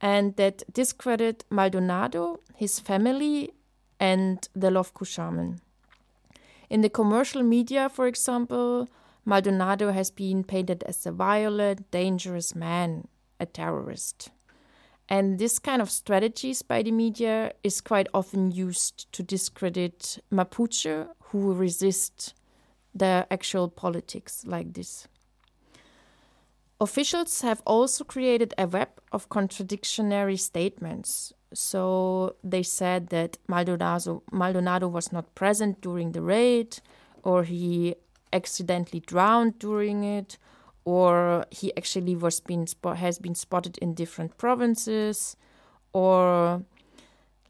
and 0.00 0.36
that 0.36 0.62
discredit 0.72 1.44
Maldonado, 1.50 2.38
his 2.54 2.78
family, 2.78 3.52
and 3.98 4.48
the 4.54 4.70
Lof 4.70 4.94
Cushamen. 4.94 5.58
In 6.70 6.80
the 6.80 6.90
commercial 6.90 7.42
media, 7.42 7.88
for 7.88 8.06
example, 8.06 8.88
Maldonado 9.24 9.90
has 9.90 10.12
been 10.12 10.44
painted 10.44 10.84
as 10.84 11.04
a 11.06 11.12
violent, 11.12 11.90
dangerous 11.90 12.54
man, 12.54 13.08
a 13.40 13.46
terrorist. 13.46 14.30
And 15.08 15.38
this 15.38 15.58
kind 15.58 15.80
of 15.80 15.90
strategies 15.90 16.62
by 16.62 16.82
the 16.82 16.90
media 16.90 17.52
is 17.62 17.80
quite 17.80 18.08
often 18.12 18.50
used 18.50 19.10
to 19.12 19.22
discredit 19.22 20.18
Mapuche 20.32 21.08
who 21.30 21.52
resist 21.52 22.34
the 22.94 23.26
actual 23.30 23.68
politics 23.68 24.44
like 24.46 24.72
this. 24.74 25.06
Officials 26.80 27.40
have 27.42 27.62
also 27.66 28.04
created 28.04 28.52
a 28.58 28.66
web 28.66 28.88
of 29.12 29.28
contradictory 29.28 30.36
statements. 30.36 31.32
So 31.54 32.36
they 32.44 32.62
said 32.62 33.08
that 33.08 33.38
Maldonado, 33.48 34.22
Maldonado 34.30 34.88
was 34.88 35.12
not 35.12 35.34
present 35.34 35.80
during 35.80 36.12
the 36.12 36.20
raid, 36.20 36.78
or 37.22 37.44
he 37.44 37.94
accidentally 38.32 39.00
drowned 39.00 39.58
during 39.58 40.04
it, 40.04 40.36
or 40.86 41.44
he 41.50 41.76
actually 41.76 42.14
was 42.14 42.40
been 42.40 42.64
has 42.94 43.18
been 43.18 43.34
spotted 43.34 43.76
in 43.78 43.92
different 43.92 44.38
provinces, 44.38 45.36
or 45.92 46.62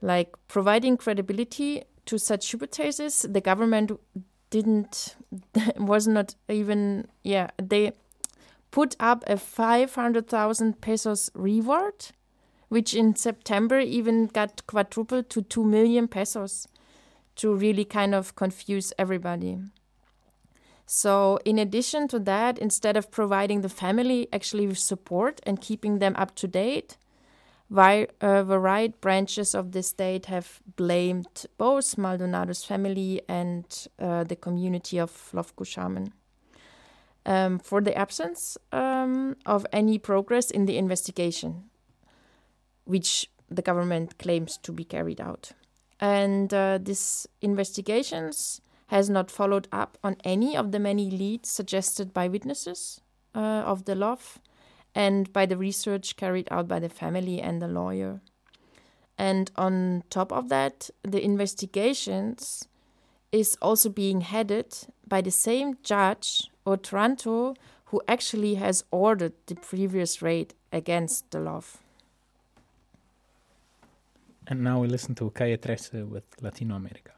like 0.01 0.34
providing 0.49 0.97
credibility 0.97 1.84
to 2.07 2.18
such 2.18 2.51
hypotheses. 2.51 3.26
The 3.28 3.43
government 3.43 3.93
didn't 4.49 5.16
was 5.76 6.09
not 6.09 6.34
even 6.49 7.09
yeah 7.22 7.51
they 7.62 7.93
put 8.70 8.97
up 8.99 9.22
a 9.26 9.37
500,000 9.37 10.80
pesos 10.80 11.30
reward, 11.34 12.12
which 12.68 12.95
in 12.95 13.16
September 13.16 13.78
even 13.78 14.26
got 14.26 14.66
quadrupled 14.66 15.30
to 15.30 15.43
2 15.43 15.64
million 15.64 16.09
pesos 16.09 16.68
to 17.37 17.55
really 17.55 17.84
kind 17.84 18.14
of 18.14 18.34
confuse 18.34 18.93
everybody. 18.99 19.59
So, 20.87 21.39
in 21.45 21.59
addition 21.59 22.07
to 22.09 22.20
that, 22.20 22.59
instead 22.59 22.97
of 22.97 23.11
providing 23.11 23.62
the 23.62 23.68
family 23.68 24.28
actually 24.32 24.68
with 24.68 24.78
support 24.78 25.41
and 25.45 25.61
keeping 25.61 25.99
them 25.99 26.14
up 26.16 26.37
to 26.37 26.47
date, 26.47 26.97
vi- 27.68 28.07
uh, 28.20 28.45
varied 28.45 29.01
branches 29.01 29.53
of 29.55 29.72
the 29.72 29.82
state 29.82 30.26
have 30.26 30.61
blamed 30.76 31.47
both 31.59 31.97
Maldonado's 31.97 32.64
family 32.64 33.20
and 33.28 33.89
uh, 33.99 34.22
the 34.22 34.37
community 34.37 34.99
of 35.01 35.30
Lof 35.32 35.55
Cushamen 35.57 36.12
um, 37.26 37.59
for 37.59 37.80
the 37.80 37.97
absence 37.97 38.57
um, 38.72 39.37
of 39.45 39.66
any 39.72 39.99
progress 39.99 40.51
in 40.51 40.66
the 40.66 40.78
investigation, 40.78 41.64
which 42.84 43.28
the 43.51 43.62
government 43.62 44.18
claims 44.18 44.57
to 44.59 44.72
be 44.72 44.84
carried 44.84 45.20
out. 45.20 45.53
And 45.99 46.53
uh, 46.55 46.78
this 46.80 47.26
investigations 47.41 48.61
has 48.89 49.11
not 49.11 49.30
followed 49.30 49.68
up 49.72 49.99
on 50.05 50.16
any 50.24 50.57
of 50.57 50.72
the 50.72 50.78
many 50.78 51.11
leads 51.11 51.49
suggested 51.51 52.14
by 52.14 52.28
witnesses 52.28 53.01
uh, 53.34 53.39
of 53.39 53.84
the 53.84 53.95
Lof 53.95 54.39
and 54.95 55.32
by 55.32 55.45
the 55.45 55.57
research 55.57 56.16
carried 56.16 56.49
out 56.51 56.68
by 56.68 56.78
the 56.78 56.89
family 56.89 57.41
and 57.41 57.61
the 57.61 57.68
lawyer. 57.68 58.20
And 59.18 59.51
on 59.57 60.05
top 60.11 60.32
of 60.32 60.49
that, 60.49 60.91
the 61.03 61.22
investigations 61.22 62.68
is 63.32 63.57
also 63.61 63.89
being 63.89 64.20
headed 64.20 64.76
by 65.07 65.20
the 65.20 65.30
same 65.30 65.78
judge 65.82 66.51
Otranto 66.66 67.55
who 67.87 68.03
actually 68.09 68.55
has 68.57 68.84
ordered 68.91 69.32
the 69.47 69.55
previous 69.55 70.22
raid 70.22 70.55
against 70.72 71.30
the 71.30 71.41
Lof. 71.41 71.78
And 74.49 74.62
now 74.62 74.80
we 74.80 74.89
listen 74.89 75.14
to 75.16 75.30
Calle 75.30 75.57
13 75.57 76.09
with 76.09 76.24
Latino 76.41 76.76
America. 76.76 77.15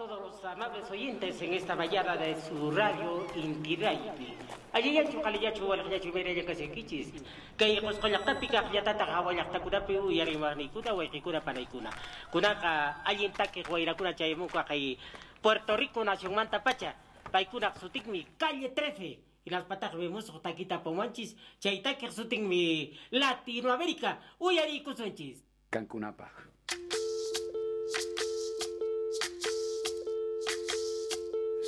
todos 0.00 0.18
los 0.18 0.44
amables 0.46 0.90
oyentes 0.90 1.42
en 1.42 1.52
esta 1.52 1.76
mañana 1.76 2.16
de 2.16 2.34
su 2.40 2.70
radio 2.70 3.26
Intiraipi. 3.36 4.32
Allí 4.72 4.94
ya 4.94 5.04
chuca 5.04 5.30
ya 5.36 5.52
chuca 5.52 5.76
ya 5.76 6.00
chuca 6.00 6.20
ya 6.20 6.46
casi 6.46 6.68
kichis. 6.68 7.12
Que 7.58 7.74
hijos 7.74 7.98
con 7.98 8.10
la 8.10 8.24
tápica 8.24 8.64
ya 8.72 8.82
tata 8.82 9.04
hawa 9.04 9.34
ya 9.34 9.44
takuna 9.50 9.84
piu 9.84 10.10
ya 10.10 10.24
rimani 10.24 10.70
kuna 10.70 10.94
wa 10.94 11.04
kuna 11.22 11.44
para 11.44 11.62
kuna. 11.66 11.90
Kuna 12.32 12.58
ka 12.58 13.02
allí 13.04 13.26
en 13.26 13.32
taque 13.32 13.62
guaira 13.62 13.92
kuna 13.92 14.16
chayemu 14.16 14.46
ka 14.46 14.64
kai 14.64 14.96
Puerto 15.42 15.76
Rico 15.76 16.02
nación 16.02 16.34
manta 16.34 16.64
pacha. 16.64 16.94
Paikuna 17.30 17.74
sutikmi 17.78 18.24
calle 18.38 18.70
13 18.70 19.04
y 19.44 19.50
las 19.50 19.64
patas 19.64 19.94
vemos 19.94 20.30
o 20.30 20.40
taquita 20.40 20.82
pomanchis, 20.82 21.36
chaita 21.58 21.98
que 21.98 22.08
mi 22.38 22.96
Latinoamérica, 23.10 24.18
uyari 24.38 24.82
kusunchis. 24.82 25.44
Cancunapa. 25.68 26.32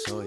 Soy, 0.04 0.26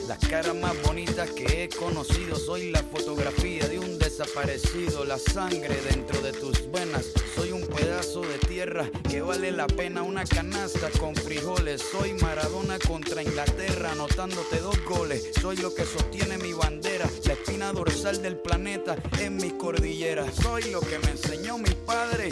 Las 0.11 0.27
caras 0.27 0.53
más 0.53 0.73
bonitas 0.83 1.29
que 1.31 1.63
he 1.63 1.69
conocido. 1.69 2.35
Soy 2.35 2.69
la 2.69 2.83
fotografía 2.83 3.65
de 3.69 3.79
un 3.79 3.97
desaparecido. 3.97 5.05
La 5.05 5.17
sangre 5.17 5.79
dentro 5.89 6.19
de 6.19 6.33
tus 6.33 6.69
venas. 6.69 7.13
Soy 7.33 7.53
un 7.53 7.65
pedazo 7.65 8.19
de 8.19 8.37
tierra 8.39 8.89
que 9.09 9.21
vale 9.21 9.51
la 9.51 9.67
pena 9.67 10.01
una 10.01 10.25
canasta 10.25 10.89
con 10.99 11.15
frijoles. 11.15 11.81
Soy 11.81 12.11
Maradona 12.15 12.77
contra 12.77 13.23
Inglaterra, 13.23 13.93
anotándote 13.93 14.59
dos 14.59 14.83
goles. 14.83 15.29
Soy 15.39 15.55
lo 15.55 15.73
que 15.73 15.85
sostiene 15.85 16.37
mi 16.37 16.51
bandera, 16.51 17.09
la 17.23 17.31
espina 17.31 17.71
dorsal 17.71 18.21
del 18.21 18.35
planeta 18.35 18.97
en 19.17 19.37
mis 19.37 19.53
cordilleras. 19.53 20.35
Soy 20.35 20.63
lo 20.71 20.81
que 20.81 20.99
me 20.99 21.11
enseñó 21.11 21.57
mi 21.57 21.71
padre. 21.85 22.31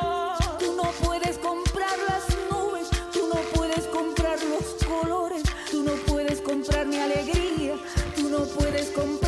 comprar 6.43 6.87
mi 6.87 6.97
alegría, 6.97 7.75
tú 8.15 8.29
no 8.29 8.45
puedes 8.45 8.89
comprar 8.89 9.20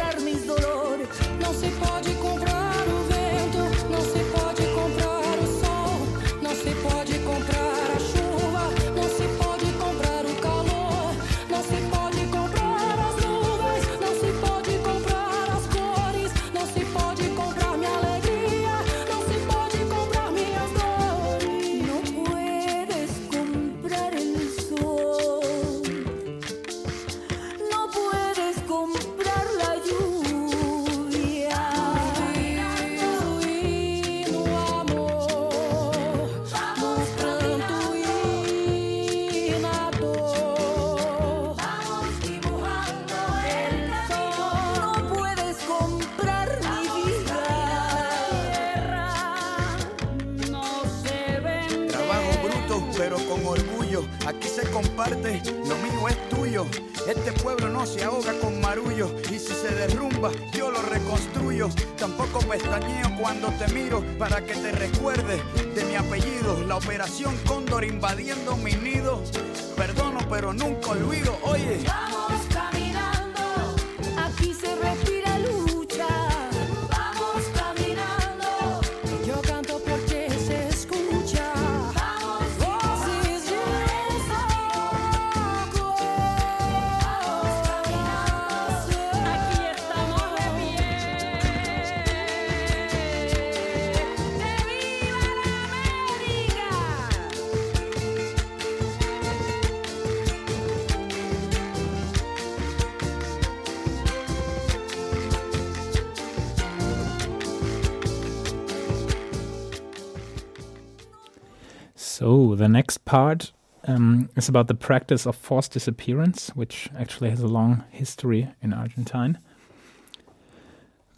part 113.14 113.52
um, 113.84 114.28
is 114.36 114.50
about 114.50 114.68
the 114.68 114.74
practice 114.74 115.28
of 115.28 115.36
forced 115.36 115.72
disappearance, 115.72 116.50
which 116.56 116.90
actually 116.98 117.30
has 117.30 117.42
a 117.42 117.48
long 117.60 117.84
history 117.92 118.50
in 118.60 118.74
Argentine. 118.74 119.38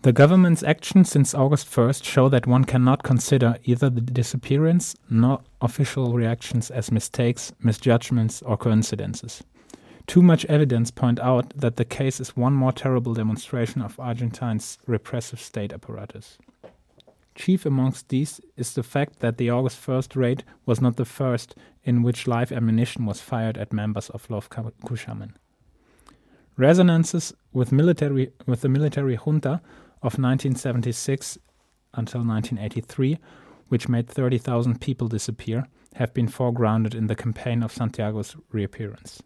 The 0.02 0.12
government's 0.12 0.62
actions 0.62 1.10
since 1.10 1.34
August 1.34 1.72
1st 1.72 2.04
show 2.04 2.28
that 2.28 2.48
one 2.48 2.66
cannot 2.66 3.04
consider 3.04 3.56
either 3.64 3.90
the 3.90 4.02
disappearance 4.02 4.98
nor 5.10 5.40
official 5.62 6.12
reactions 6.12 6.70
as 6.70 6.92
mistakes, 6.92 7.54
misjudgments, 7.60 8.42
or 8.42 8.58
coincidences. 8.58 9.42
Too 10.06 10.22
much 10.22 10.44
evidence 10.48 10.92
point 10.92 11.22
out 11.22 11.54
that 11.56 11.78
the 11.78 11.86
case 11.86 12.20
is 12.20 12.36
one 12.36 12.54
more 12.54 12.74
terrible 12.74 13.14
demonstration 13.14 13.82
of 13.82 13.96
Argentine's 13.96 14.80
repressive 14.86 15.40
state 15.40 15.72
apparatus. 15.72 16.38
Chief 17.36 17.66
amongst 17.66 18.08
these 18.08 18.40
is 18.56 18.74
the 18.74 18.84
fact 18.84 19.20
that 19.20 19.38
the 19.38 19.50
August 19.50 19.86
1st 19.86 20.16
raid 20.16 20.44
was 20.66 20.80
not 20.80 20.96
the 20.96 21.06
first 21.06 21.54
in 21.86 22.04
which 22.04 22.28
live 22.28 22.52
ammunition 22.52 23.06
was 23.06 23.22
fired 23.22 23.58
at 23.58 23.72
members 23.72 24.10
of 24.10 24.30
Lof 24.30 24.50
Cushamen. 24.50 25.32
Resonances 26.58 27.34
with 27.54 27.72
military 27.72 28.34
with 28.46 28.62
the 28.62 28.70
military 28.70 29.16
junta 29.16 29.62
of 30.02 30.20
1976 30.20 31.38
until 31.94 32.22
1983 32.22 33.18
which 33.68 33.90
made 33.90 34.08
30,000 34.08 34.80
people 34.80 35.08
disappear, 35.08 35.68
have 35.96 36.14
been 36.14 36.28
foregrounded 36.28 36.94
in 36.94 37.08
the 37.08 37.16
campaign 37.16 37.64
of 37.64 37.72
Santiago's 37.72 38.36
reappearance. 38.52 39.22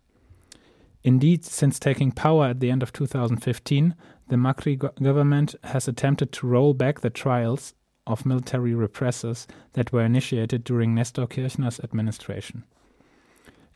Indeed, 1.04 1.46
since 1.46 1.80
taking 1.80 2.12
power 2.12 2.48
at 2.48 2.60
the 2.60 2.70
end 2.70 2.84
of 2.84 2.94
2015, 2.94 3.96
the 4.28 4.36
Macri 4.36 4.78
go- 4.78 4.92
government 5.02 5.56
has 5.64 5.88
attempted 5.88 6.32
to 6.34 6.48
roll 6.48 6.74
back 6.74 7.00
the 7.00 7.10
trials 7.10 7.74
of 8.10 8.26
military 8.26 8.74
repressors 8.74 9.46
that 9.74 9.94
were 9.94 10.04
initiated 10.04 10.66
during 10.66 10.94
Nestor 10.94 11.28
Kirchner's 11.28 11.80
administration. 11.80 12.66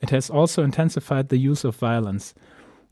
It 0.01 0.09
has 0.09 0.29
also 0.29 0.63
intensified 0.63 1.29
the 1.29 1.37
use 1.37 1.63
of 1.63 1.77
violence, 1.77 2.33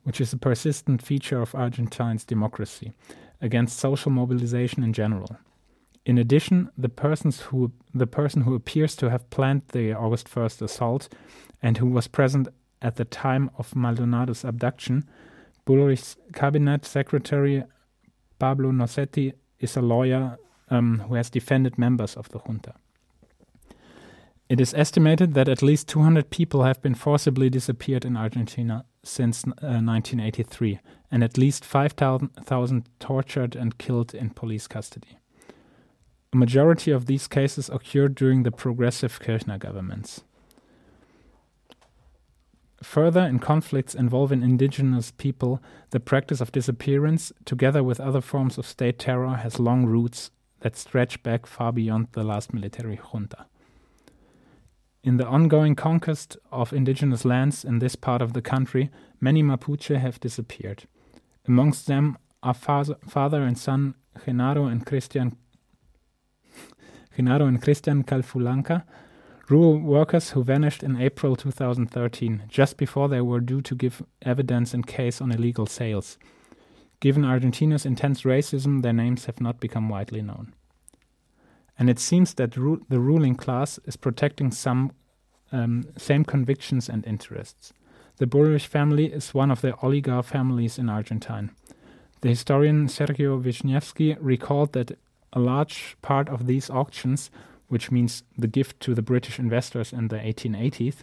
which 0.03 0.21
is 0.21 0.31
a 0.31 0.37
persistent 0.37 1.01
feature 1.01 1.41
of 1.41 1.53
Argentine's 1.53 2.23
democracy, 2.23 2.93
against 3.41 3.79
social 3.79 4.11
mobilization 4.11 4.83
in 4.83 4.93
general. 4.93 5.35
In 6.05 6.17
addition, 6.17 6.69
the 6.77 6.89
persons 6.89 7.41
who 7.41 7.71
the 7.93 8.07
person 8.07 8.43
who 8.43 8.55
appears 8.55 8.95
to 8.95 9.09
have 9.09 9.29
planned 9.29 9.63
the 9.73 9.93
August 9.93 10.29
1st 10.29 10.61
assault 10.61 11.09
and 11.61 11.77
who 11.77 11.87
was 11.87 12.07
present 12.07 12.47
at 12.81 12.95
the 12.95 13.05
time 13.05 13.51
of 13.57 13.75
Maldonado's 13.75 14.45
abduction, 14.45 15.07
Bullrich's 15.65 16.15
cabinet 16.33 16.85
secretary 16.85 17.63
Pablo 18.39 18.71
Nocetti 18.71 19.33
is 19.59 19.77
a 19.77 19.81
lawyer 19.81 20.37
um, 20.71 21.03
who 21.07 21.15
has 21.15 21.29
defended 21.29 21.77
members 21.77 22.15
of 22.15 22.29
the 22.29 22.39
junta. 22.39 22.73
It 24.49 24.59
is 24.59 24.73
estimated 24.73 25.33
that 25.33 25.47
at 25.47 25.61
least 25.61 25.87
200 25.87 26.29
people 26.29 26.63
have 26.63 26.81
been 26.81 26.95
forcibly 26.95 27.49
disappeared 27.49 28.03
in 28.03 28.17
Argentina 28.17 28.83
since 29.03 29.45
uh, 29.45 29.79
1983, 29.79 30.79
and 31.09 31.23
at 31.23 31.37
least 31.37 31.63
5,000 31.63 32.89
tortured 32.99 33.55
and 33.55 33.77
killed 33.77 34.13
in 34.13 34.31
police 34.31 34.67
custody. 34.67 35.17
A 36.33 36.37
majority 36.37 36.91
of 36.91 37.05
these 37.05 37.27
cases 37.27 37.69
occurred 37.69 38.15
during 38.15 38.43
the 38.43 38.51
progressive 38.51 39.19
Kirchner 39.19 39.57
governments. 39.57 40.23
Further, 42.83 43.21
in 43.21 43.39
conflicts 43.39 43.93
involving 43.93 44.41
indigenous 44.41 45.11
people, 45.11 45.61
the 45.91 45.99
practice 45.99 46.41
of 46.41 46.51
disappearance, 46.51 47.31
together 47.45 47.83
with 47.83 47.99
other 47.99 48.21
forms 48.21 48.57
of 48.57 48.65
state 48.65 48.97
terror, 48.97 49.35
has 49.35 49.59
long 49.59 49.85
roots 49.85 50.31
that 50.61 50.77
stretch 50.77 51.21
back 51.23 51.45
far 51.45 51.71
beyond 51.71 52.07
the 52.13 52.23
last 52.23 52.53
military 52.53 52.99
junta. 53.11 53.45
In 55.03 55.17
the 55.17 55.25
ongoing 55.25 55.75
conquest 55.75 56.37
of 56.51 56.71
indigenous 56.71 57.25
lands 57.25 57.65
in 57.65 57.79
this 57.79 57.95
part 57.95 58.21
of 58.21 58.33
the 58.33 58.41
country, 58.41 58.91
many 59.19 59.41
Mapuche 59.41 59.99
have 59.99 60.19
disappeared. 60.19 60.83
Amongst 61.47 61.87
them 61.87 62.17
are 62.43 62.53
father 62.53 63.41
and 63.43 63.57
son 63.57 63.95
Genaro 64.25 64.71
and 64.71 64.85
Christian 64.85 65.37
Genaro 67.17 67.47
and 67.47 67.61
Christian 67.61 68.03
Calfulanca, 68.03 68.83
rural 69.49 69.79
workers 69.79 70.31
who 70.31 70.43
vanished 70.43 70.83
in 70.83 71.01
April 71.01 71.35
2013, 71.35 72.43
just 72.47 72.77
before 72.77 73.09
they 73.09 73.21
were 73.21 73.39
due 73.39 73.61
to 73.61 73.73
give 73.73 74.03
evidence 74.21 74.73
in 74.73 74.83
case 74.83 75.19
on 75.19 75.31
illegal 75.31 75.65
sales. 75.65 76.19
Given 77.01 77.25
Argentina's 77.25 77.85
intense 77.85 78.21
racism, 78.21 78.81
their 78.83 78.93
names 78.93 79.25
have 79.25 79.41
not 79.41 79.59
become 79.59 79.89
widely 79.89 80.21
known. 80.21 80.53
And 81.77 81.89
it 81.89 81.99
seems 81.99 82.35
that 82.35 82.55
ru- 82.55 82.85
the 82.89 82.99
ruling 82.99 83.35
class 83.35 83.79
is 83.85 83.97
protecting 83.97 84.51
some 84.51 84.91
um, 85.51 85.83
same 85.97 86.23
convictions 86.23 86.87
and 86.87 87.05
interests. 87.05 87.73
The 88.17 88.27
Bullrich 88.27 88.67
family 88.67 89.11
is 89.11 89.33
one 89.33 89.49
of 89.49 89.61
the 89.61 89.75
oligarch 89.81 90.25
families 90.25 90.77
in 90.77 90.89
Argentine. 90.89 91.51
The 92.21 92.29
historian 92.29 92.85
Sergio 92.87 93.41
Wischñevsky 93.41 94.15
recalled 94.19 94.73
that 94.73 94.97
a 95.33 95.39
large 95.39 95.97
part 96.03 96.29
of 96.29 96.45
these 96.45 96.69
auctions, 96.69 97.31
which 97.67 97.89
means 97.89 98.23
the 98.37 98.47
gift 98.47 98.79
to 98.81 98.93
the 98.93 99.01
British 99.01 99.39
investors 99.39 99.91
in 99.91 100.09
the 100.09 100.17
1880s, 100.17 100.97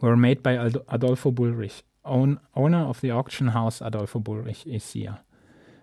were 0.00 0.16
made 0.16 0.42
by 0.42 0.56
Ad- 0.56 0.78
Adolfo 0.88 1.30
Bullrich, 1.30 1.82
own, 2.08 2.40
owner 2.56 2.84
of 2.84 3.00
the 3.00 3.10
auction 3.10 3.48
house 3.48 3.80
Adolfo 3.80 4.18
Bullrich 4.20 4.64
here. 4.92 5.18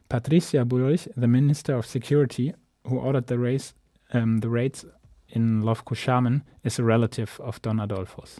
Patricia 0.09 0.65
Bullrich, 0.65 1.07
the 1.15 1.27
Minister 1.27 1.75
of 1.75 1.85
Security, 1.85 2.53
who 2.87 2.97
ordered 2.99 3.27
the, 3.27 3.39
race, 3.39 3.73
um, 4.13 4.39
the 4.39 4.49
raids 4.49 4.85
in 5.29 5.61
Los 5.61 5.81
Cushamen, 5.81 6.41
is 6.63 6.79
a 6.79 6.83
relative 6.83 7.39
of 7.43 7.61
Don 7.61 7.79
Adolfo's. 7.79 8.39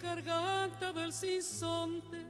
Garganta 0.00 0.92
del 0.92 1.12
sinsonte, 1.12 2.29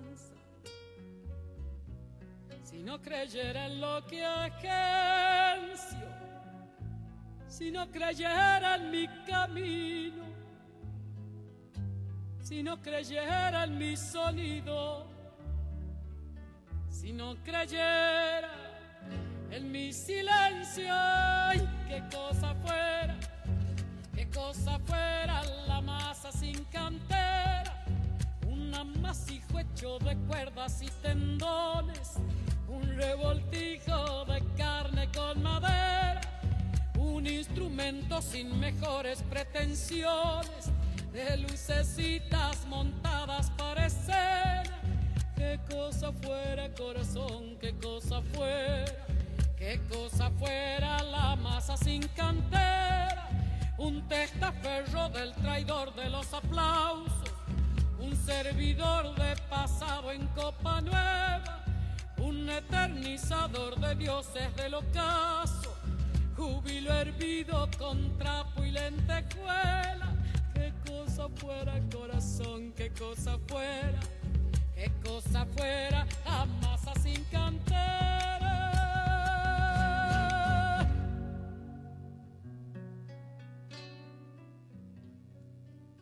si 2.71 2.81
no 2.83 3.01
creyera 3.01 3.65
en 3.65 3.81
lo 3.81 4.05
que 4.07 4.23
agencio, 4.23 6.07
si 7.47 7.69
no 7.69 7.91
creyera 7.91 8.75
en 8.75 8.89
mi 8.89 9.07
camino, 9.27 10.23
si 12.41 12.63
no 12.63 12.81
creyera 12.81 13.65
en 13.65 13.77
mi 13.77 13.97
sonido, 13.97 15.05
si 16.89 17.11
no 17.11 17.35
creyera 17.43 18.51
en 19.49 19.69
mi 19.69 19.91
silencio, 19.91 20.85
ay, 20.89 21.67
qué 21.89 22.01
cosa 22.09 22.55
fuera, 22.55 23.17
qué 24.15 24.29
cosa 24.29 24.79
fuera 24.79 25.43
la 25.67 25.81
masa 25.81 26.31
sin 26.31 26.63
cantera, 26.65 27.83
un 28.47 28.73
amasijo 28.73 29.59
hecho 29.59 29.99
de 29.99 30.15
cuerdas 30.27 30.81
y 30.81 30.89
tendones, 31.01 32.13
un 32.71 32.95
revoltijo 32.95 34.25
de 34.25 34.41
carne 34.57 35.09
con 35.11 35.43
madera, 35.43 36.21
un 36.97 37.27
instrumento 37.27 38.21
sin 38.21 38.59
mejores 38.59 39.21
pretensiones, 39.29 40.71
de 41.11 41.37
lucecitas 41.37 42.65
montadas 42.67 43.51
para 43.51 43.85
escena. 43.85 44.63
Qué 45.35 45.59
cosa 45.69 46.11
fuera 46.13 46.69
corazón, 46.73 47.57
qué 47.59 47.73
cosa 47.73 48.21
fuera, 48.33 49.05
qué 49.57 49.81
cosa 49.89 50.29
fuera 50.39 51.03
la 51.03 51.35
masa 51.35 51.75
sin 51.75 52.07
cantera, 52.09 53.27
un 53.77 54.07
testaferro 54.07 55.09
del 55.09 55.33
traidor 55.33 55.93
de 55.95 56.09
los 56.09 56.33
aplausos, 56.33 57.29
un 57.99 58.15
servidor 58.15 59.13
de 59.15 59.35
pasado 59.49 60.11
en 60.11 60.25
copa 60.27 60.79
nueva, 60.81 61.60
eternizador 62.49 63.79
de 63.79 63.95
dioses 63.95 64.55
del 64.55 64.73
ocaso, 64.73 65.75
júbilo 66.35 66.93
hervido 66.93 67.69
con 67.77 68.17
trapo 68.17 68.63
y 68.63 68.71
lentejuela. 68.71 70.15
Qué 70.53 70.73
cosa 70.85 71.29
fuera 71.35 71.79
corazón, 71.91 72.73
qué 72.75 72.91
cosa 72.91 73.37
fuera, 73.47 73.99
qué 74.75 74.91
cosa 75.03 75.45
fuera 75.57 76.05
la 76.25 76.45
masa 76.61 76.93
sin 77.01 77.23
cantera. 77.25 77.81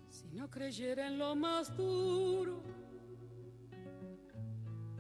Si 0.10 0.28
no 0.34 0.50
creyera 0.50 1.08
en 1.08 1.18
lo 1.18 1.36
más 1.36 1.76
duro, 1.76 2.62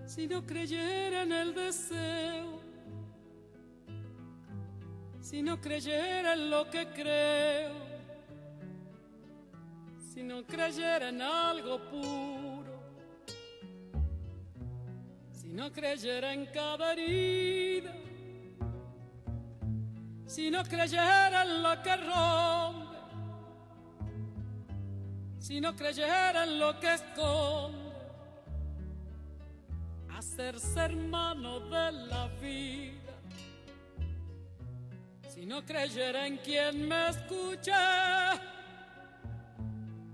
si 0.09 0.25
no 0.25 0.43
creyera 0.43 1.21
en 1.21 1.31
el 1.31 1.53
deseo, 1.53 2.59
si 5.21 5.43
no 5.43 5.61
creyera 5.61 6.33
en 6.33 6.49
lo 6.49 6.67
que 6.67 6.87
creo, 6.87 7.75
si 10.11 10.23
no 10.23 10.43
creyera 10.47 11.09
en 11.09 11.21
algo 11.21 11.77
puro, 11.91 12.81
si 15.31 15.53
no 15.53 15.71
creyera 15.71 16.33
en 16.33 16.47
cada 16.47 16.93
herida, 16.93 17.93
si 20.25 20.49
no 20.49 20.63
creyera 20.63 21.43
en 21.43 21.61
lo 21.61 21.83
que 21.83 21.95
rompe, 21.97 22.97
si 25.37 25.61
no 25.61 25.75
creyera 25.75 26.45
en 26.45 26.57
lo 26.57 26.79
que 26.79 26.95
esconde, 26.95 27.88
hacerse 30.19 30.77
hermano 30.81 31.61
de 31.61 31.91
la 31.93 32.27
vida, 32.41 33.13
si 35.29 35.45
no 35.45 35.63
creyera 35.63 36.27
en 36.27 36.37
quien 36.39 36.89
me 36.89 37.07
escucha, 37.07 38.33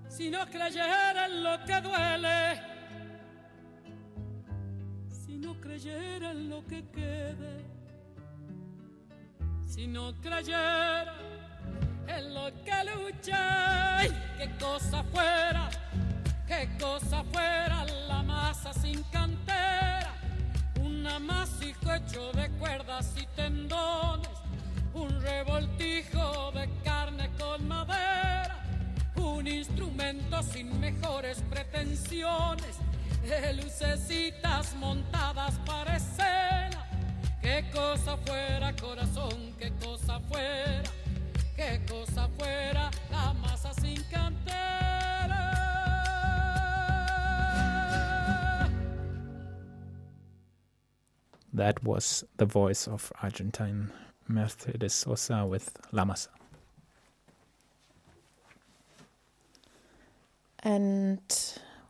si 0.07 0.29
no 0.29 0.45
creyera 0.45 1.25
en 1.25 1.43
lo 1.43 1.65
que 1.65 1.81
duele, 1.81 2.61
si 5.09 5.39
no 5.39 5.59
creyera 5.59 6.29
en 6.31 6.49
lo 6.51 6.63
que 6.67 6.87
quede, 6.89 7.65
si 9.65 9.87
no 9.87 10.13
creyera 10.21 11.15
en 12.07 12.33
lo 12.35 12.45
que 12.63 12.77
lucha, 12.91 13.97
ay, 14.01 14.09
qué 14.37 14.51
cosa 14.63 15.03
fuera, 15.05 15.67
qué 16.45 16.69
cosa 16.79 17.23
fuera 17.23 17.85
la 18.07 18.21
masa 18.21 18.71
sin 18.71 19.03
amasijo 19.13 19.74
hecho 21.95 22.31
de 22.33 22.49
cuerdas 22.59 23.13
y 23.15 23.25
tendones, 23.35 24.29
un 24.93 25.21
revoltijo 25.21 26.51
de 26.51 26.69
carne 26.83 27.29
con 27.39 27.67
madera, 27.67 28.57
un 29.15 29.47
instrumento 29.47 30.43
sin 30.43 30.79
mejores 30.79 31.41
pretensiones, 31.49 32.77
de 33.23 33.53
lucecitas 33.53 34.75
montadas 34.75 35.55
para 35.65 35.95
escena. 35.95 36.85
Qué 37.41 37.65
cosa 37.73 38.17
fuera, 38.25 38.75
corazón, 38.75 39.55
qué 39.57 39.71
cosa 39.81 40.19
fuera, 40.19 40.89
qué 41.55 41.81
cosa 41.89 42.27
fuera 42.37 42.91
la 43.09 43.33
masa 43.33 43.73
sin 43.73 44.01
cantera. 44.03 44.64
That 51.55 51.81
was 51.85 52.25
the 52.35 52.45
voice 52.45 52.85
of 52.85 53.13
Argentine 53.23 53.89
Mercedes 54.27 54.93
Sosa 54.93 55.45
with 55.45 55.71
La 55.93 56.03
Masa. 56.03 56.27
And 60.59 61.21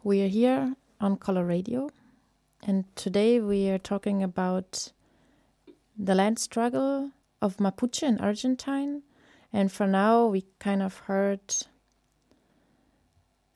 we 0.04 0.22
are 0.22 0.28
here 0.28 0.76
on 1.02 1.18
Coloradio. 1.18 1.90
And 2.62 2.86
today 2.96 3.40
we 3.40 3.70
are 3.70 3.80
talking 3.80 4.22
about 4.22 4.92
the 5.98 6.14
land 6.14 6.38
struggle 6.38 7.10
of 7.42 7.58
Mapuche 7.58 8.04
in 8.04 8.20
Argentine. 8.20 9.02
And 9.52 9.72
for 9.72 9.88
now, 9.88 10.28
we 10.28 10.46
kind 10.60 10.84
of 10.84 11.00
heard 11.00 11.56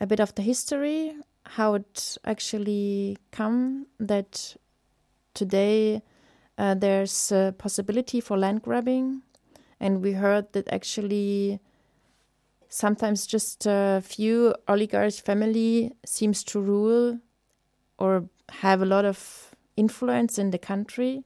a 0.01 0.07
bit 0.07 0.19
of 0.19 0.33
the 0.33 0.41
history, 0.41 1.13
how 1.45 1.75
it 1.75 2.17
actually 2.25 3.17
come 3.31 3.85
that 3.99 4.55
today 5.39 6.03
uh, 6.57 6.75
there's 6.75 7.31
a 7.31 7.55
possibility 7.57 8.19
for 8.19 8.37
land 8.37 8.61
grabbing. 8.61 9.21
And 9.79 10.01
we 10.03 10.11
heard 10.11 10.51
that 10.51 10.67
actually 10.73 11.59
sometimes 12.67 13.25
just 13.25 13.65
a 13.65 14.01
few 14.03 14.53
oligarch 14.67 15.13
family 15.13 15.93
seems 16.05 16.43
to 16.43 16.59
rule 16.59 17.19
or 17.97 18.25
have 18.49 18.81
a 18.81 18.85
lot 18.85 19.05
of 19.05 19.55
influence 19.77 20.37
in 20.37 20.51
the 20.51 20.57
country 20.57 21.23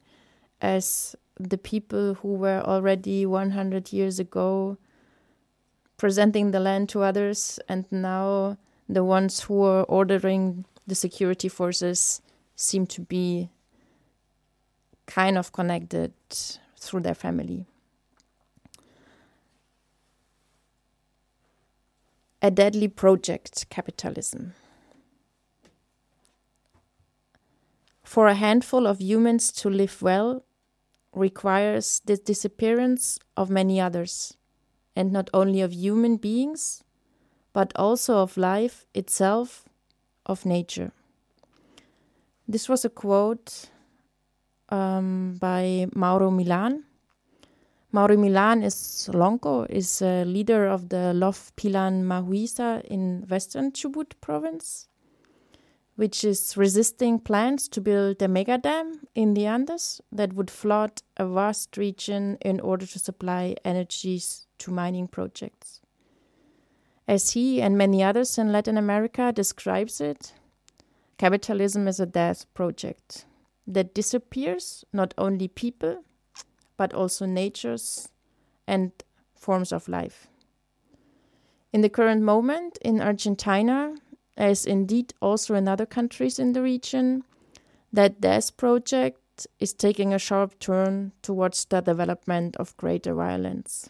as 0.62 1.16
the 1.40 1.58
people 1.58 2.14
who 2.14 2.36
were 2.36 2.62
already 2.62 3.26
100 3.26 3.92
years 3.92 4.20
ago 4.20 4.78
presenting 5.98 6.52
the 6.52 6.60
land 6.60 6.88
to 6.90 7.02
others 7.02 7.60
and 7.68 7.86
now 7.92 8.56
the 8.88 9.04
ones 9.04 9.42
who 9.42 9.64
are 9.64 9.84
ordering 9.84 10.64
the 10.86 10.96
security 10.96 11.50
forces 11.50 12.22
seem 12.56 12.86
to 12.86 13.02
be 13.02 13.50
kind 15.06 15.38
of 15.38 15.52
connected 15.52 16.14
through 16.78 17.02
their 17.02 17.16
family 17.16 17.66
a 22.42 22.52
deadly 22.52 22.88
project 22.88 23.70
capitalism 23.70 24.54
for 28.04 28.28
a 28.28 28.36
handful 28.36 28.86
of 28.86 29.02
humans 29.02 29.52
to 29.52 29.70
live 29.70 30.02
well 30.02 30.44
requires 31.14 32.02
the 32.06 32.18
disappearance 32.18 33.20
of 33.38 33.50
many 33.50 33.80
others, 33.80 34.36
and 34.96 35.12
not 35.12 35.30
only 35.34 35.62
of 35.62 35.74
human 35.74 36.18
beings, 36.18 36.84
but 37.54 37.72
also 37.76 38.18
of 38.18 38.38
life 38.38 38.86
itself, 38.94 39.66
of 40.26 40.46
nature. 40.46 40.92
This 42.48 42.68
was 42.68 42.84
a 42.84 42.90
quote 42.90 43.70
um, 44.70 45.38
by 45.40 45.88
Mauro 45.96 46.32
Milan. 46.32 46.84
Mauro 47.92 48.18
Milan 48.18 48.64
is 48.64 49.10
Lonco, 49.14 49.70
is 49.70 50.02
a 50.02 50.26
leader 50.26 50.68
of 50.68 50.90
the 50.90 51.14
Lof 51.14 51.52
Pillán 51.56 52.04
Mahuiza 52.04 52.84
in 52.86 53.26
western 53.30 53.72
Chubut 53.72 54.14
province 54.20 54.88
which 55.96 56.24
is 56.24 56.58
resisting 56.58 57.20
plans 57.20 57.68
to 57.68 57.80
build 57.80 58.22
a 58.22 58.28
mega 58.28 58.58
dam 58.58 59.02
in 59.14 59.34
the 59.34 59.46
Andes 59.46 60.02
that 60.12 60.34
would 60.34 60.50
flood 60.50 61.02
a 61.18 61.28
vast 61.28 61.78
region 61.78 62.38
in 62.42 62.60
order 62.60 62.86
to 62.86 63.00
supply 63.00 63.56
energies 63.64 64.48
to 64.58 64.72
mining 64.72 65.08
projects. 65.08 65.82
As 67.08 67.32
he 67.32 67.62
and 67.62 67.78
many 67.78 68.02
others 68.02 68.38
in 68.38 68.52
Latin 68.52 68.78
America 68.78 69.32
describes 69.32 70.02
it, 70.02 70.34
capitalism 71.18 71.88
is 71.88 72.00
a 72.00 72.06
death 72.06 72.52
project 72.54 73.26
that 73.68 73.94
disappears 73.94 74.84
not 74.94 75.14
only 75.18 75.48
people 75.48 76.04
but 76.78 76.94
also 76.94 77.26
natures 77.26 78.10
and 78.68 78.92
forms 79.36 79.72
of 79.72 79.88
life. 79.88 80.28
In 81.72 81.82
the 81.82 81.90
current 81.90 82.22
moment 82.22 82.78
in 82.82 83.02
Argentina, 83.02 83.96
as 84.38 84.66
indeed 84.66 85.14
also 85.22 85.56
in 85.56 85.68
other 85.68 85.86
countries 85.86 86.40
in 86.40 86.54
the 86.54 86.62
region, 86.62 87.24
that 87.92 88.22
death 88.22 88.58
project 88.58 89.48
is 89.60 89.74
taking 89.74 90.14
a 90.14 90.20
sharp 90.20 90.60
turn 90.60 91.12
towards 91.22 91.66
the 91.66 91.82
development 91.82 92.56
of 92.58 92.78
greater 92.78 93.14
violence. 93.14 93.90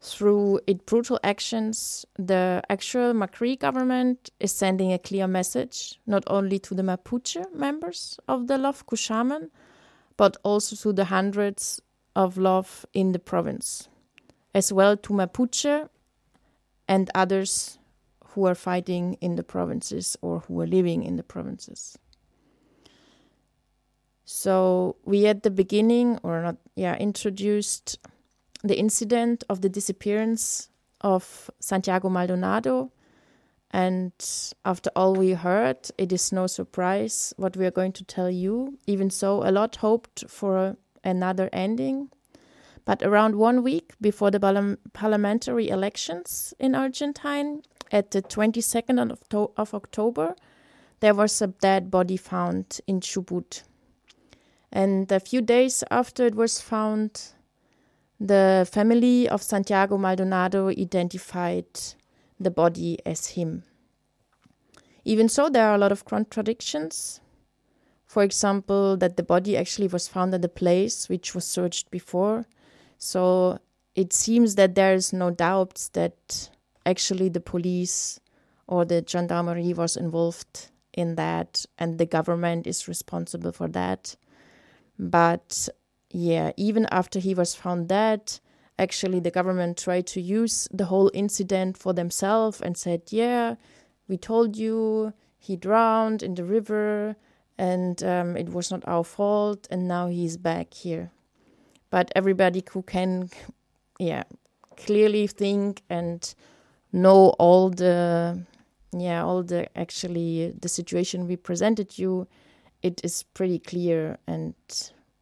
Through 0.00 0.60
its 0.66 0.82
brutal 0.84 1.18
actions, 1.24 2.06
the 2.18 2.62
actual 2.68 3.12
Macri 3.12 3.58
government 3.58 4.30
is 4.38 4.52
sending 4.52 4.92
a 4.92 4.98
clear 4.98 5.26
message 5.26 5.98
not 6.06 6.22
only 6.26 6.58
to 6.60 6.74
the 6.74 6.82
Mapuche 6.82 7.52
members 7.54 8.18
of 8.28 8.46
the 8.46 8.58
Lof 8.58 8.86
Cushamen, 8.86 9.50
but 10.16 10.36
also 10.42 10.76
to 10.76 10.92
the 10.92 11.06
hundreds 11.06 11.80
of 12.14 12.36
Lof 12.36 12.86
in 12.92 13.12
the 13.12 13.18
province, 13.18 13.88
as 14.54 14.72
well 14.72 14.96
to 14.96 15.12
Mapuche 15.12 15.88
and 16.88 17.10
others 17.14 17.78
who 18.28 18.46
are 18.46 18.54
fighting 18.54 19.14
in 19.20 19.36
the 19.36 19.42
provinces 19.42 20.16
or 20.20 20.40
who 20.40 20.60
are 20.60 20.66
living 20.66 21.02
in 21.02 21.16
the 21.16 21.22
provinces. 21.22 21.98
So 24.24 24.96
we 25.04 25.26
at 25.26 25.42
the 25.42 25.50
beginning, 25.50 26.18
or 26.22 26.42
not, 26.42 26.56
yeah, 26.74 26.96
introduced 26.96 27.98
the 28.66 28.78
incident 28.78 29.44
of 29.48 29.60
the 29.60 29.68
disappearance 29.68 30.68
of 31.00 31.50
Santiago 31.60 32.08
Maldonado. 32.08 32.92
And 33.70 34.12
after 34.64 34.90
all 34.94 35.14
we 35.14 35.32
heard, 35.32 35.90
it 35.98 36.12
is 36.12 36.32
no 36.32 36.46
surprise 36.46 37.34
what 37.36 37.56
we 37.56 37.66
are 37.66 37.70
going 37.70 37.92
to 37.92 38.04
tell 38.04 38.30
you. 38.30 38.78
Even 38.86 39.10
so, 39.10 39.42
a 39.42 39.50
lot 39.50 39.76
hoped 39.76 40.24
for 40.28 40.76
another 41.04 41.50
ending. 41.52 42.10
But 42.84 43.02
around 43.02 43.34
one 43.34 43.62
week 43.62 43.94
before 44.00 44.30
the 44.30 44.40
parliam- 44.40 44.78
parliamentary 44.92 45.68
elections 45.68 46.54
in 46.58 46.74
Argentine, 46.74 47.62
at 47.92 48.10
the 48.10 48.22
22nd 48.22 49.10
of, 49.10 49.50
of 49.56 49.74
October, 49.74 50.34
there 51.00 51.14
was 51.14 51.40
a 51.42 51.48
dead 51.48 51.90
body 51.90 52.16
found 52.16 52.80
in 52.86 53.00
Chubut. 53.00 53.62
And 54.72 55.10
a 55.12 55.20
few 55.20 55.40
days 55.40 55.84
after 55.90 56.26
it 56.26 56.34
was 56.34 56.60
found, 56.60 57.32
the 58.20 58.68
family 58.70 59.28
of 59.28 59.42
Santiago 59.42 59.98
Maldonado 59.98 60.68
identified 60.68 61.66
the 62.40 62.50
body 62.50 62.98
as 63.04 63.28
him. 63.28 63.62
Even 65.04 65.28
so, 65.28 65.48
there 65.48 65.68
are 65.68 65.74
a 65.74 65.78
lot 65.78 65.92
of 65.92 66.04
contradictions. 66.04 67.20
For 68.06 68.22
example, 68.22 68.96
that 68.96 69.16
the 69.16 69.22
body 69.22 69.56
actually 69.56 69.88
was 69.88 70.08
found 70.08 70.34
at 70.34 70.42
the 70.42 70.48
place 70.48 71.08
which 71.08 71.34
was 71.34 71.44
searched 71.44 71.90
before. 71.90 72.46
So 72.98 73.58
it 73.94 74.12
seems 74.12 74.54
that 74.54 74.74
there 74.74 74.94
is 74.94 75.12
no 75.12 75.30
doubt 75.30 75.90
that 75.92 76.50
actually 76.84 77.28
the 77.28 77.40
police 77.40 78.20
or 78.66 78.84
the 78.84 79.04
gendarmerie 79.06 79.74
was 79.74 79.96
involved 79.96 80.70
in 80.92 81.14
that 81.16 81.66
and 81.78 81.98
the 81.98 82.06
government 82.06 82.66
is 82.66 82.88
responsible 82.88 83.52
for 83.52 83.68
that 83.68 84.16
but 84.98 85.68
yeah 86.16 86.50
even 86.56 86.86
after 86.90 87.18
he 87.18 87.34
was 87.34 87.54
found 87.54 87.88
dead 87.88 88.40
actually 88.78 89.20
the 89.20 89.30
government 89.30 89.78
tried 89.78 90.06
to 90.06 90.20
use 90.20 90.68
the 90.72 90.86
whole 90.86 91.10
incident 91.14 91.76
for 91.76 91.92
themselves 91.92 92.60
and 92.60 92.76
said, 92.76 93.02
yeah, 93.08 93.54
we 94.08 94.16
told 94.16 94.56
you 94.56 95.12
he 95.38 95.56
drowned 95.56 96.22
in 96.22 96.34
the 96.34 96.44
river 96.44 97.16
and 97.58 98.02
um, 98.02 98.36
it 98.36 98.50
was 98.50 98.70
not 98.70 98.82
our 98.86 99.04
fault 99.04 99.66
and 99.70 99.88
now 99.88 100.08
he's 100.08 100.36
back 100.36 100.74
here. 100.74 101.10
But 101.90 102.12
everybody 102.14 102.62
who 102.70 102.82
can, 102.82 103.30
yeah, 103.98 104.24
clearly 104.76 105.26
think 105.26 105.82
and 105.88 106.34
know 106.92 107.30
all 107.38 107.70
the, 107.70 108.42
yeah, 108.92 109.24
all 109.24 109.42
the 109.42 109.68
actually 109.78 110.54
the 110.60 110.68
situation 110.68 111.26
we 111.26 111.36
presented 111.36 111.98
you, 111.98 112.26
it 112.82 113.00
is 113.02 113.22
pretty 113.22 113.58
clear 113.58 114.18
and 114.26 114.54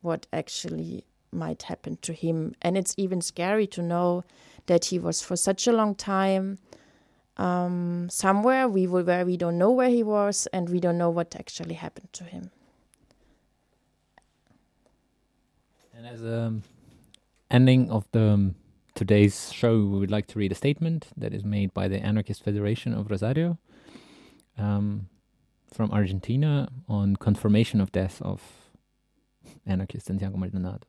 what 0.04 0.26
actually 0.32 1.04
might 1.32 1.64
happen 1.64 1.98
to 2.02 2.12
him. 2.12 2.54
And 2.62 2.76
it's 2.76 2.94
even 2.96 3.20
scary 3.20 3.66
to 3.68 3.82
know 3.82 4.24
that 4.66 4.86
he 4.86 4.98
was 4.98 5.22
for 5.22 5.36
such 5.36 5.66
a 5.66 5.72
long 5.72 5.94
time 5.94 6.58
um, 7.36 8.08
somewhere 8.10 8.68
we 8.68 8.86
will, 8.86 9.02
where 9.02 9.26
we 9.26 9.36
don't 9.36 9.58
know 9.58 9.70
where 9.70 9.88
he 9.88 10.02
was 10.02 10.46
and 10.52 10.68
we 10.68 10.78
don't 10.78 10.98
know 10.98 11.10
what 11.10 11.34
actually 11.34 11.74
happened 11.74 12.12
to 12.12 12.24
him. 12.24 12.50
And 15.96 16.06
as 16.06 16.22
a 16.22 16.42
um, 16.42 16.62
ending 17.50 17.90
of 17.90 18.06
the 18.12 18.30
um, 18.30 18.54
today's 18.94 19.52
show, 19.52 19.78
we 19.78 19.98
would 19.98 20.10
like 20.10 20.26
to 20.28 20.38
read 20.38 20.52
a 20.52 20.54
statement 20.54 21.08
that 21.16 21.32
is 21.32 21.44
made 21.44 21.74
by 21.74 21.88
the 21.88 21.98
Anarchist 21.98 22.44
Federation 22.44 22.94
of 22.94 23.10
Rosario 23.10 23.58
um, 24.58 25.08
from 25.72 25.90
Argentina 25.90 26.68
on 26.88 27.16
confirmation 27.16 27.80
of 27.80 27.90
death 27.90 28.22
of 28.22 28.63
anarchist 29.66 30.06
Santiago 30.06 30.36
Maldonado. 30.36 30.86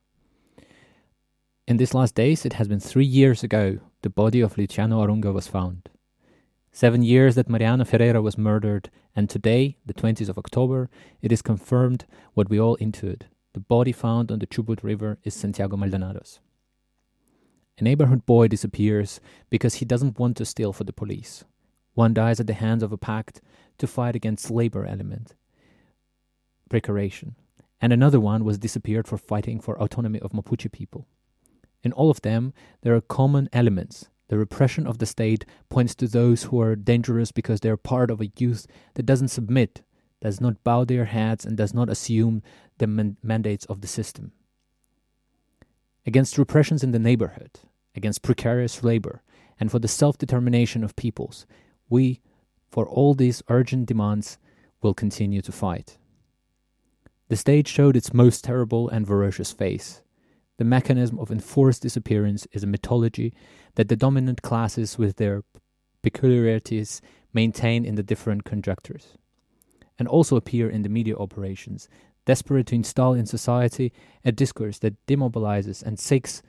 In 1.66 1.78
these 1.78 1.94
last 1.94 2.14
days, 2.14 2.46
it 2.46 2.54
has 2.54 2.68
been 2.68 2.80
three 2.80 3.04
years 3.04 3.42
ago 3.42 3.80
the 4.02 4.10
body 4.10 4.40
of 4.40 4.56
Luciano 4.56 5.04
Arruga 5.04 5.32
was 5.32 5.48
found. 5.48 5.88
Seven 6.70 7.02
years 7.02 7.34
that 7.34 7.48
Mariano 7.48 7.84
Ferreyra 7.84 8.22
was 8.22 8.38
murdered, 8.38 8.90
and 9.16 9.28
today, 9.28 9.78
the 9.84 9.94
20th 9.94 10.28
of 10.28 10.38
October, 10.38 10.90
it 11.22 11.32
is 11.32 11.42
confirmed 11.42 12.04
what 12.34 12.50
we 12.50 12.60
all 12.60 12.76
intuit. 12.76 13.22
The 13.54 13.60
body 13.60 13.92
found 13.92 14.30
on 14.30 14.38
the 14.38 14.46
Chubut 14.46 14.82
River 14.82 15.18
is 15.24 15.32
Santiago 15.34 15.76
Maldonado's. 15.76 16.38
A 17.78 17.82
neighborhood 17.82 18.26
boy 18.26 18.48
disappears 18.48 19.20
because 19.50 19.76
he 19.76 19.84
doesn't 19.84 20.18
want 20.18 20.36
to 20.36 20.44
steal 20.44 20.72
for 20.72 20.84
the 20.84 20.92
police. 20.92 21.44
One 21.94 22.14
dies 22.14 22.40
at 22.40 22.46
the 22.46 22.52
hands 22.52 22.82
of 22.82 22.92
a 22.92 22.98
pact 22.98 23.40
to 23.78 23.86
fight 23.86 24.14
against 24.14 24.50
labor 24.50 24.84
element, 24.84 25.34
precaration, 26.68 27.36
and 27.80 27.92
another 27.92 28.20
one 28.20 28.44
was 28.44 28.58
disappeared 28.58 29.06
for 29.06 29.18
fighting 29.18 29.60
for 29.60 29.80
autonomy 29.80 30.18
of 30.20 30.32
Mapuche 30.32 30.70
people. 30.72 31.06
In 31.82 31.92
all 31.92 32.10
of 32.10 32.22
them, 32.22 32.52
there 32.82 32.94
are 32.94 33.00
common 33.00 33.48
elements. 33.52 34.08
The 34.28 34.38
repression 34.38 34.86
of 34.86 34.98
the 34.98 35.06
state 35.06 35.44
points 35.68 35.94
to 35.96 36.08
those 36.08 36.44
who 36.44 36.60
are 36.60 36.74
dangerous 36.74 37.30
because 37.30 37.60
they 37.60 37.68
are 37.68 37.76
part 37.76 38.10
of 38.10 38.20
a 38.20 38.32
youth 38.38 38.66
that 38.94 39.06
doesn't 39.06 39.28
submit, 39.28 39.82
does 40.20 40.40
not 40.40 40.64
bow 40.64 40.84
their 40.84 41.04
heads, 41.04 41.44
and 41.44 41.56
does 41.56 41.72
not 41.72 41.88
assume 41.88 42.42
the 42.78 42.86
man- 42.86 43.16
mandates 43.22 43.66
of 43.66 43.82
the 43.82 43.86
system. 43.86 44.32
Against 46.04 46.38
repressions 46.38 46.82
in 46.82 46.92
the 46.92 46.98
neighborhood, 46.98 47.60
against 47.94 48.22
precarious 48.22 48.82
labor, 48.82 49.22
and 49.60 49.70
for 49.70 49.78
the 49.78 49.88
self 49.88 50.18
determination 50.18 50.82
of 50.82 50.96
peoples, 50.96 51.46
we, 51.88 52.20
for 52.68 52.88
all 52.88 53.14
these 53.14 53.42
urgent 53.48 53.86
demands, 53.86 54.38
will 54.82 54.94
continue 54.94 55.40
to 55.42 55.52
fight. 55.52 55.98
The 57.28 57.36
state 57.36 57.66
showed 57.66 57.96
its 57.96 58.14
most 58.14 58.44
terrible 58.44 58.88
and 58.88 59.06
ferocious 59.06 59.52
face. 59.52 60.02
The 60.58 60.64
mechanism 60.64 61.18
of 61.18 61.30
enforced 61.30 61.82
disappearance 61.82 62.46
is 62.52 62.62
a 62.62 62.68
mythology 62.68 63.34
that 63.74 63.88
the 63.88 63.96
dominant 63.96 64.42
classes, 64.42 64.96
with 64.96 65.16
their 65.16 65.42
peculiarities, 66.02 67.02
maintain 67.32 67.84
in 67.84 67.96
the 67.96 68.02
different 68.02 68.44
conjunctures, 68.44 69.18
and 69.98 70.06
also 70.06 70.36
appear 70.36 70.70
in 70.70 70.82
the 70.82 70.88
media 70.88 71.16
operations, 71.16 71.88
desperate 72.26 72.68
to 72.68 72.76
install 72.76 73.12
in 73.12 73.26
society 73.26 73.92
a 74.24 74.32
discourse 74.32 74.78
that 74.78 75.04
demobilizes 75.06 75.82
and 75.82 75.98
seeks 75.98 76.42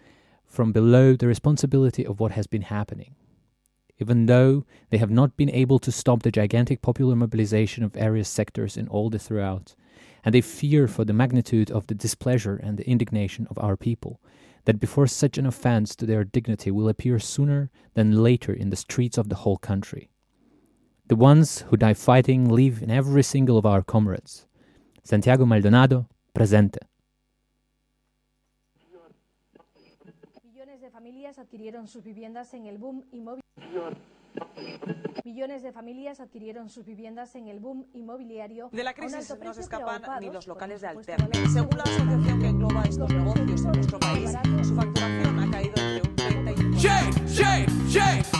from 0.46 0.72
below 0.72 1.16
the 1.16 1.28
responsibility 1.28 2.06
of 2.06 2.20
what 2.20 2.32
has 2.32 2.48
been 2.48 2.62
happening. 2.62 3.16
Even 4.00 4.28
though 4.28 4.64
they 4.92 4.98
have 4.98 5.10
not 5.10 5.36
been 5.36 5.50
able 5.50 5.80
to 5.80 5.92
stop 5.92 6.22
the 6.22 6.32
gigantic 6.32 6.84
popular 6.84 7.16
mobilization 7.16 7.84
of 7.84 7.94
various 7.94 8.30
sectors 8.30 8.78
in 8.78 8.88
all 8.88 9.10
the 9.10 9.20
throughout, 9.20 9.76
and 10.24 10.34
they 10.34 10.42
fear 10.42 10.88
for 10.88 11.06
the 11.06 11.14
magnitude 11.14 11.72
of 11.72 11.88
the 11.88 11.96
displeasure 11.96 12.56
and 12.56 12.78
the 12.78 12.90
indignation 12.90 13.48
of 13.50 13.58
our 13.60 13.78
people, 13.78 14.20
that 14.66 14.80
before 14.80 15.08
such 15.08 15.38
an 15.38 15.46
offense 15.46 15.96
to 15.96 16.06
their 16.06 16.24
dignity 16.24 16.72
will 16.72 16.90
appear 16.90 17.20
sooner 17.20 17.70
than 17.94 18.24
later 18.24 18.54
in 18.54 18.70
the 18.70 18.76
streets 18.76 19.18
of 19.18 19.30
the 19.30 19.36
whole 19.36 19.58
country. 19.58 20.10
The 21.08 21.16
ones 21.16 21.62
who 21.70 21.78
die 21.78 21.94
fighting 21.94 22.50
live 22.50 22.82
in 22.82 22.92
every 22.92 23.24
single 23.24 23.58
of 23.58 23.66
our 23.66 23.82
comrades. 23.82 24.46
Santiago 25.04 25.46
Maldonado, 25.46 26.10
presente. 26.34 26.80
Millones 30.44 30.82
de 30.82 30.90
familias 30.90 31.40
adquirieron 31.40 31.88
sus 31.88 32.04
viviendas 32.04 32.54
en 32.54 32.68
el 32.68 32.78
boom 32.78 33.06
inmobiliario. 33.14 34.17
Millones 35.24 35.62
de 35.62 35.72
familias 35.72 36.20
adquirieron 36.20 36.70
sus 36.70 36.86
viviendas 36.86 37.36
en 37.36 37.48
el 37.48 37.60
boom 37.60 37.86
inmobiliario. 37.94 38.70
De 38.72 38.84
la 38.84 38.94
crisis 38.94 39.36
no 39.44 39.54
se 39.54 39.62
escapan 39.62 40.02
ni 40.22 40.30
los 40.30 40.48
locales 40.48 40.82
de 40.82 40.88
alterna. 40.88 41.30
Según 41.52 41.78
la 41.78 41.84
asociación 41.84 42.40
que 42.40 42.48
engloba 42.48 42.84
estos 42.84 43.10
negocios 43.10 43.66
en 43.66 43.72
nuestro 43.72 44.00
país, 44.00 44.32
su 44.64 44.76
facturación 44.76 45.40
ha 45.40 45.52
caído 45.52 45.74
entre 45.78 46.10
un 46.10 46.16
30 46.16 46.52
y 46.52 46.66
un 46.66 46.74
40%. 46.74 48.37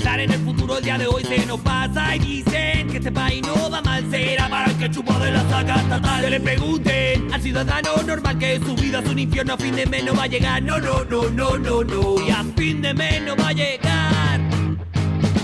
Pensar 0.00 0.20
en 0.20 0.30
el 0.30 0.40
futuro, 0.40 0.78
el 0.78 0.84
día 0.84 0.96
de 0.96 1.06
hoy 1.06 1.22
se 1.24 1.44
nos 1.44 1.60
pasa 1.60 2.16
y 2.16 2.20
dicen 2.20 2.88
que 2.88 2.96
este 2.96 3.12
país 3.12 3.42
no 3.46 3.70
va 3.70 3.82
mal, 3.82 4.10
será 4.10 4.48
para 4.48 4.70
el 4.70 4.78
que 4.78 4.90
chupa 4.90 5.18
de 5.18 5.30
la 5.30 5.46
saca 5.50 5.74
estatal. 5.76 6.22
Que 6.22 6.30
le 6.30 6.40
pregunten 6.40 7.32
al 7.34 7.42
ciudadano 7.42 7.96
normal 8.06 8.38
que 8.38 8.58
su 8.60 8.74
vida 8.76 9.00
es 9.00 9.08
un 9.10 9.18
infierno, 9.18 9.54
a 9.54 9.58
fin 9.58 9.76
de 9.76 9.84
mes 9.84 10.04
no 10.04 10.14
va 10.14 10.22
a 10.22 10.26
llegar. 10.26 10.62
No, 10.62 10.78
no, 10.78 11.04
no, 11.04 11.28
no, 11.28 11.58
no, 11.58 11.84
no, 11.84 12.26
y 12.26 12.30
a 12.30 12.42
fin 12.56 12.80
de 12.80 12.94
mes 12.94 13.22
no 13.22 13.36
va 13.36 13.48
a 13.48 13.52
llegar. 13.52 14.40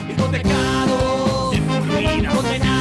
Hipotecados, 0.08 1.54
condenados, 1.66 2.75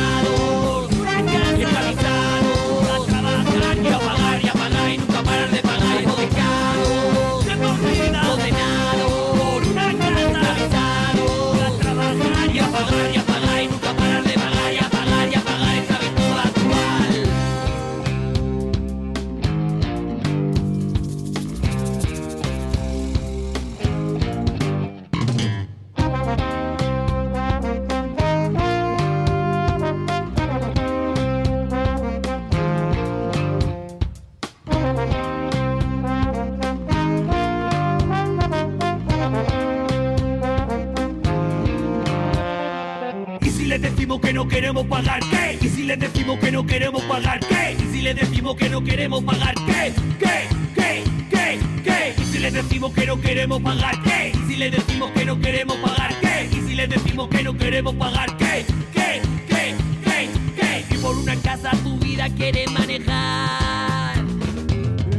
¿Y 45.62 45.70
si 45.70 45.84
le 45.84 45.98
decimos 45.98 46.40
que 46.40 46.52
no 46.52 46.66
queremos 46.66 47.02
pagar 47.04 47.40
qué? 47.40 47.76
¿Y 47.78 47.92
si 47.92 48.02
le 48.02 48.14
decimos 48.14 48.56
que 48.56 48.70
no 48.70 48.84
queremos 48.84 49.24
pagar 49.24 49.56
qué? 49.66 49.94
¿Qué? 50.20 50.48
¿Qué? 50.74 51.04
¿Qué? 51.30 51.60
¿Qué? 51.84 52.16
¿Y 52.22 52.26
si 52.26 52.40
le 52.40 52.52
decimos 52.52 52.94
que 52.94 53.06
no 53.06 53.20
queremos 53.20 53.62
pagar 53.62 54.02
qué? 54.04 54.32
¿Y 54.34 54.48
si 54.48 54.56
le 54.56 54.72
decimos 54.72 55.12
que 55.12 55.26
no 55.26 55.40
queremos 55.40 55.78
pagar 55.78 56.20
qué? 56.22 56.50
¿Y 56.52 56.68
si 56.68 56.76
le 56.76 56.88
decimos 56.88 57.28
que 57.30 57.44
no 57.44 57.58
queremos 57.58 57.96
pagar 57.96 58.38
qué? 58.38 58.66
¿Qué? 58.94 59.22
¿Qué? 59.50 59.76
¿Qué? 60.04 60.30
¿Qué? 60.56 60.86
Y 60.96 60.98
por 61.00 61.18
una 61.18 61.36
casa 61.38 61.72
tu 61.84 61.98
vida 61.98 62.30
quiere 62.30 62.66
manejar. 62.68 64.24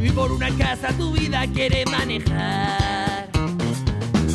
Y 0.03 0.11
por 0.11 0.33
una 0.33 0.49
casa 0.57 0.89
tu 0.97 1.13
vida 1.13 1.47
quiere 1.53 1.85
manejar. 1.87 3.29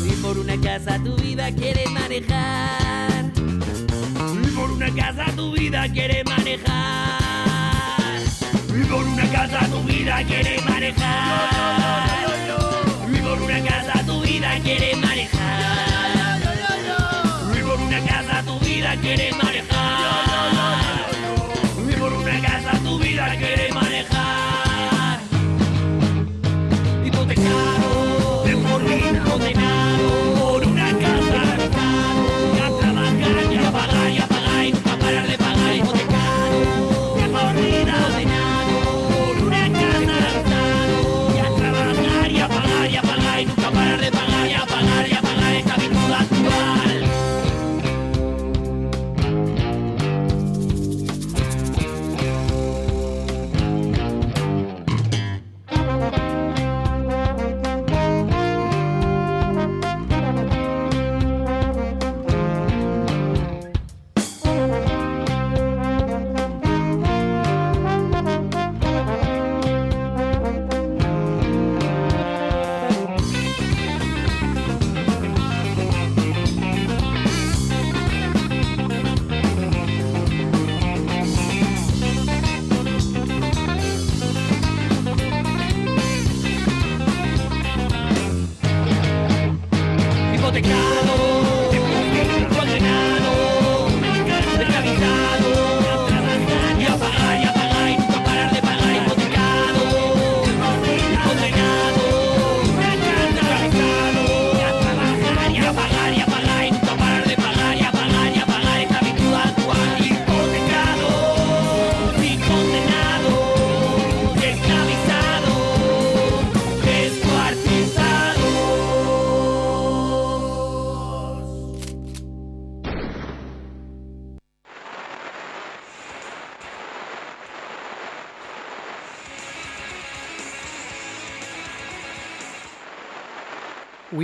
Y 0.04 0.12
por 0.22 0.38
una 0.38 0.56
casa 0.60 0.98
tu 1.02 1.16
vida 1.16 1.50
quiere 1.50 1.88
manejar 1.88 2.81
vida 5.72 5.88
quiere 5.88 6.22
manejar. 6.24 7.22
Y 8.68 8.84
por 8.84 9.04
una 9.04 9.26
casa 9.30 9.66
tu 9.68 9.82
vida 9.84 10.22
quiere 10.24 10.60
manejar. 10.68 12.28
Y 13.10 13.16
por 13.16 13.40
una 13.40 13.58
casa 13.62 14.04
tu 14.04 14.20
vida 14.20 14.60
quiere 14.62 14.94
manejar. 14.96 16.40
Y 17.58 17.62
por 17.62 17.80
una 17.80 18.00
casa 18.00 18.42
tu 18.44 18.58
vida 18.60 18.94
quiere 19.00 19.32
manejar. 19.32 20.31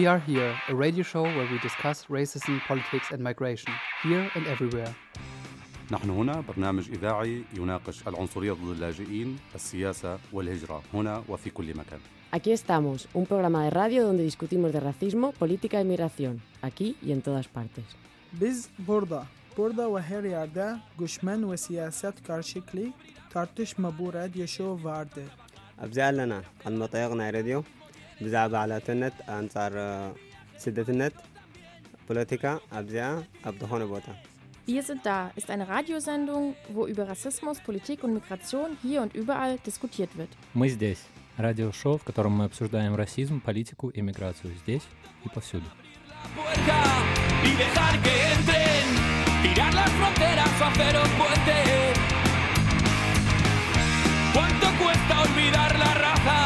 Are 0.09 0.18
Here, 0.20 0.54
a 0.68 0.74
radio 0.74 1.02
show 1.02 1.22
where 1.22 1.48
we 1.52 1.59
discuss 1.59 2.06
racism, 2.09 2.61
politics 2.66 3.09
and 3.12 3.20
migration, 3.22 3.72
here 4.02 4.30
and 4.36 4.46
everywhere. 4.46 4.94
نحن 5.90 6.11
هنا 6.11 6.40
برنامج 6.40 6.90
إذاعي 6.90 7.44
يناقش 7.54 8.09
العنصرية 8.09 8.52
ضد 8.52 8.70
اللاجئين، 8.70 9.38
السياسة 9.54 10.18
والهجرة 10.32 10.82
هنا 10.94 11.24
وفي 11.28 11.50
كل 11.50 11.74
مكان. 11.74 12.00
Aquí 12.32 12.52
estamos, 12.52 13.09
un 13.14 13.26
programa 13.26 13.64
de 13.64 13.70
radio 13.70 14.06
donde 14.06 14.22
discutimos 14.22 14.72
de 14.72 14.80
racismo, 14.80 15.32
política 15.32 15.80
y 15.80 15.84
migración, 15.84 16.40
aquí 16.62 16.96
y 17.02 17.12
en 17.12 17.20
todas 17.20 17.46
partes. 17.48 17.84
Biz 18.32 18.68
burada, 18.78 19.26
burada 19.56 19.94
ve 19.94 20.02
her 20.02 20.24
yerde 20.24 20.76
ve 21.50 21.56
siyaset 21.56 22.14
tartışma 23.30 23.98
bu 23.98 24.14
radyo 24.14 24.46
show 24.46 24.84
vardı. 24.84 25.22
ብዛዕባ 28.24 28.53
ዓላትነት 28.66 29.16
ኣንጻር 29.38 29.74
አ፣ 29.88 29.89
ስደትነት 30.64 31.16
ፖለቲካ 32.07 32.45
ኣብዚኣ 32.80 33.07
ኣብ 33.49 33.55
ዝኾነ 33.64 33.84
ቦታ 33.95 34.07
Wir 34.74 34.82
sind 34.88 35.01
da 35.09 35.18
ist 35.39 35.49
eine 35.53 35.66
Radiosendung, 35.74 36.43
wo 36.76 36.82
über 36.91 37.03
Rassismus, 37.11 37.57
Politik 37.68 37.99
und 38.05 38.11
Migration 38.18 38.70
hier 38.86 38.99
und 39.05 39.11
überall 39.22 39.53
diskutiert 39.70 40.11
wird. 40.20 40.32
Мы 40.59 40.68
здесь. 40.76 41.01
Радиошоу, 41.45 41.95
в 42.01 42.05
котором 42.09 42.34
мы 42.39 42.45
обсуждаем 42.49 42.93
расизм, 43.03 43.36
политику 43.47 43.89
и 43.97 44.01
миграцию 44.09 44.51
здесь 44.61 44.86
и 45.26 45.30
повсюду. 45.36 45.68
y 47.49 47.51
dejar 47.64 47.93
que 48.05 48.14
entren, 48.34 48.86
tirar 49.43 49.72
las 49.82 49.91
fronteras 49.99 50.51
o 50.61 50.66
haceros 50.70 51.09
puentes. 51.20 51.93
¿Cuánto 54.36 54.68
cuesta 54.82 55.14
olvidar 55.28 55.72
la 55.84 55.91
raza, 56.05 56.38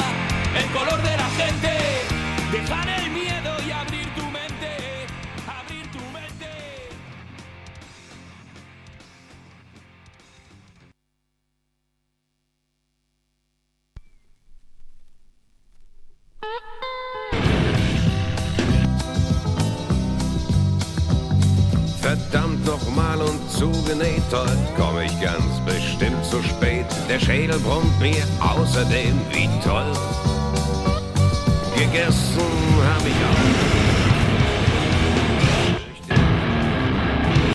El 0.56 0.66
color 0.72 1.02
de 1.02 1.16
la 1.16 1.28
gente? 1.40 1.70
Dejar 2.52 2.88
el 2.88 3.10
miedo 3.10 3.52
y 3.66 3.70
abrir 3.70 4.06
tu 4.14 4.24
mente, 4.24 5.06
abrir 5.46 5.86
tu 5.90 6.00
mente. 6.12 6.50
Verdammt 22.00 22.66
nochmal 22.66 23.22
und 23.22 23.50
zugenäht, 23.50 24.22
heute 24.32 24.58
komm 24.76 25.00
ich 25.00 25.20
ganz 25.20 25.60
bestimmt 25.64 26.24
zu 26.24 26.42
spät. 26.42 26.86
Der 27.08 27.18
Schädel 27.18 27.58
brummt 27.60 27.98
mir 28.00 28.24
außerdem 28.40 29.18
wie 29.30 29.48
toll. 29.64 29.92
Gegessen 31.74 32.40
hab 32.86 33.06
ich 33.06 33.12
auch. 33.12 33.91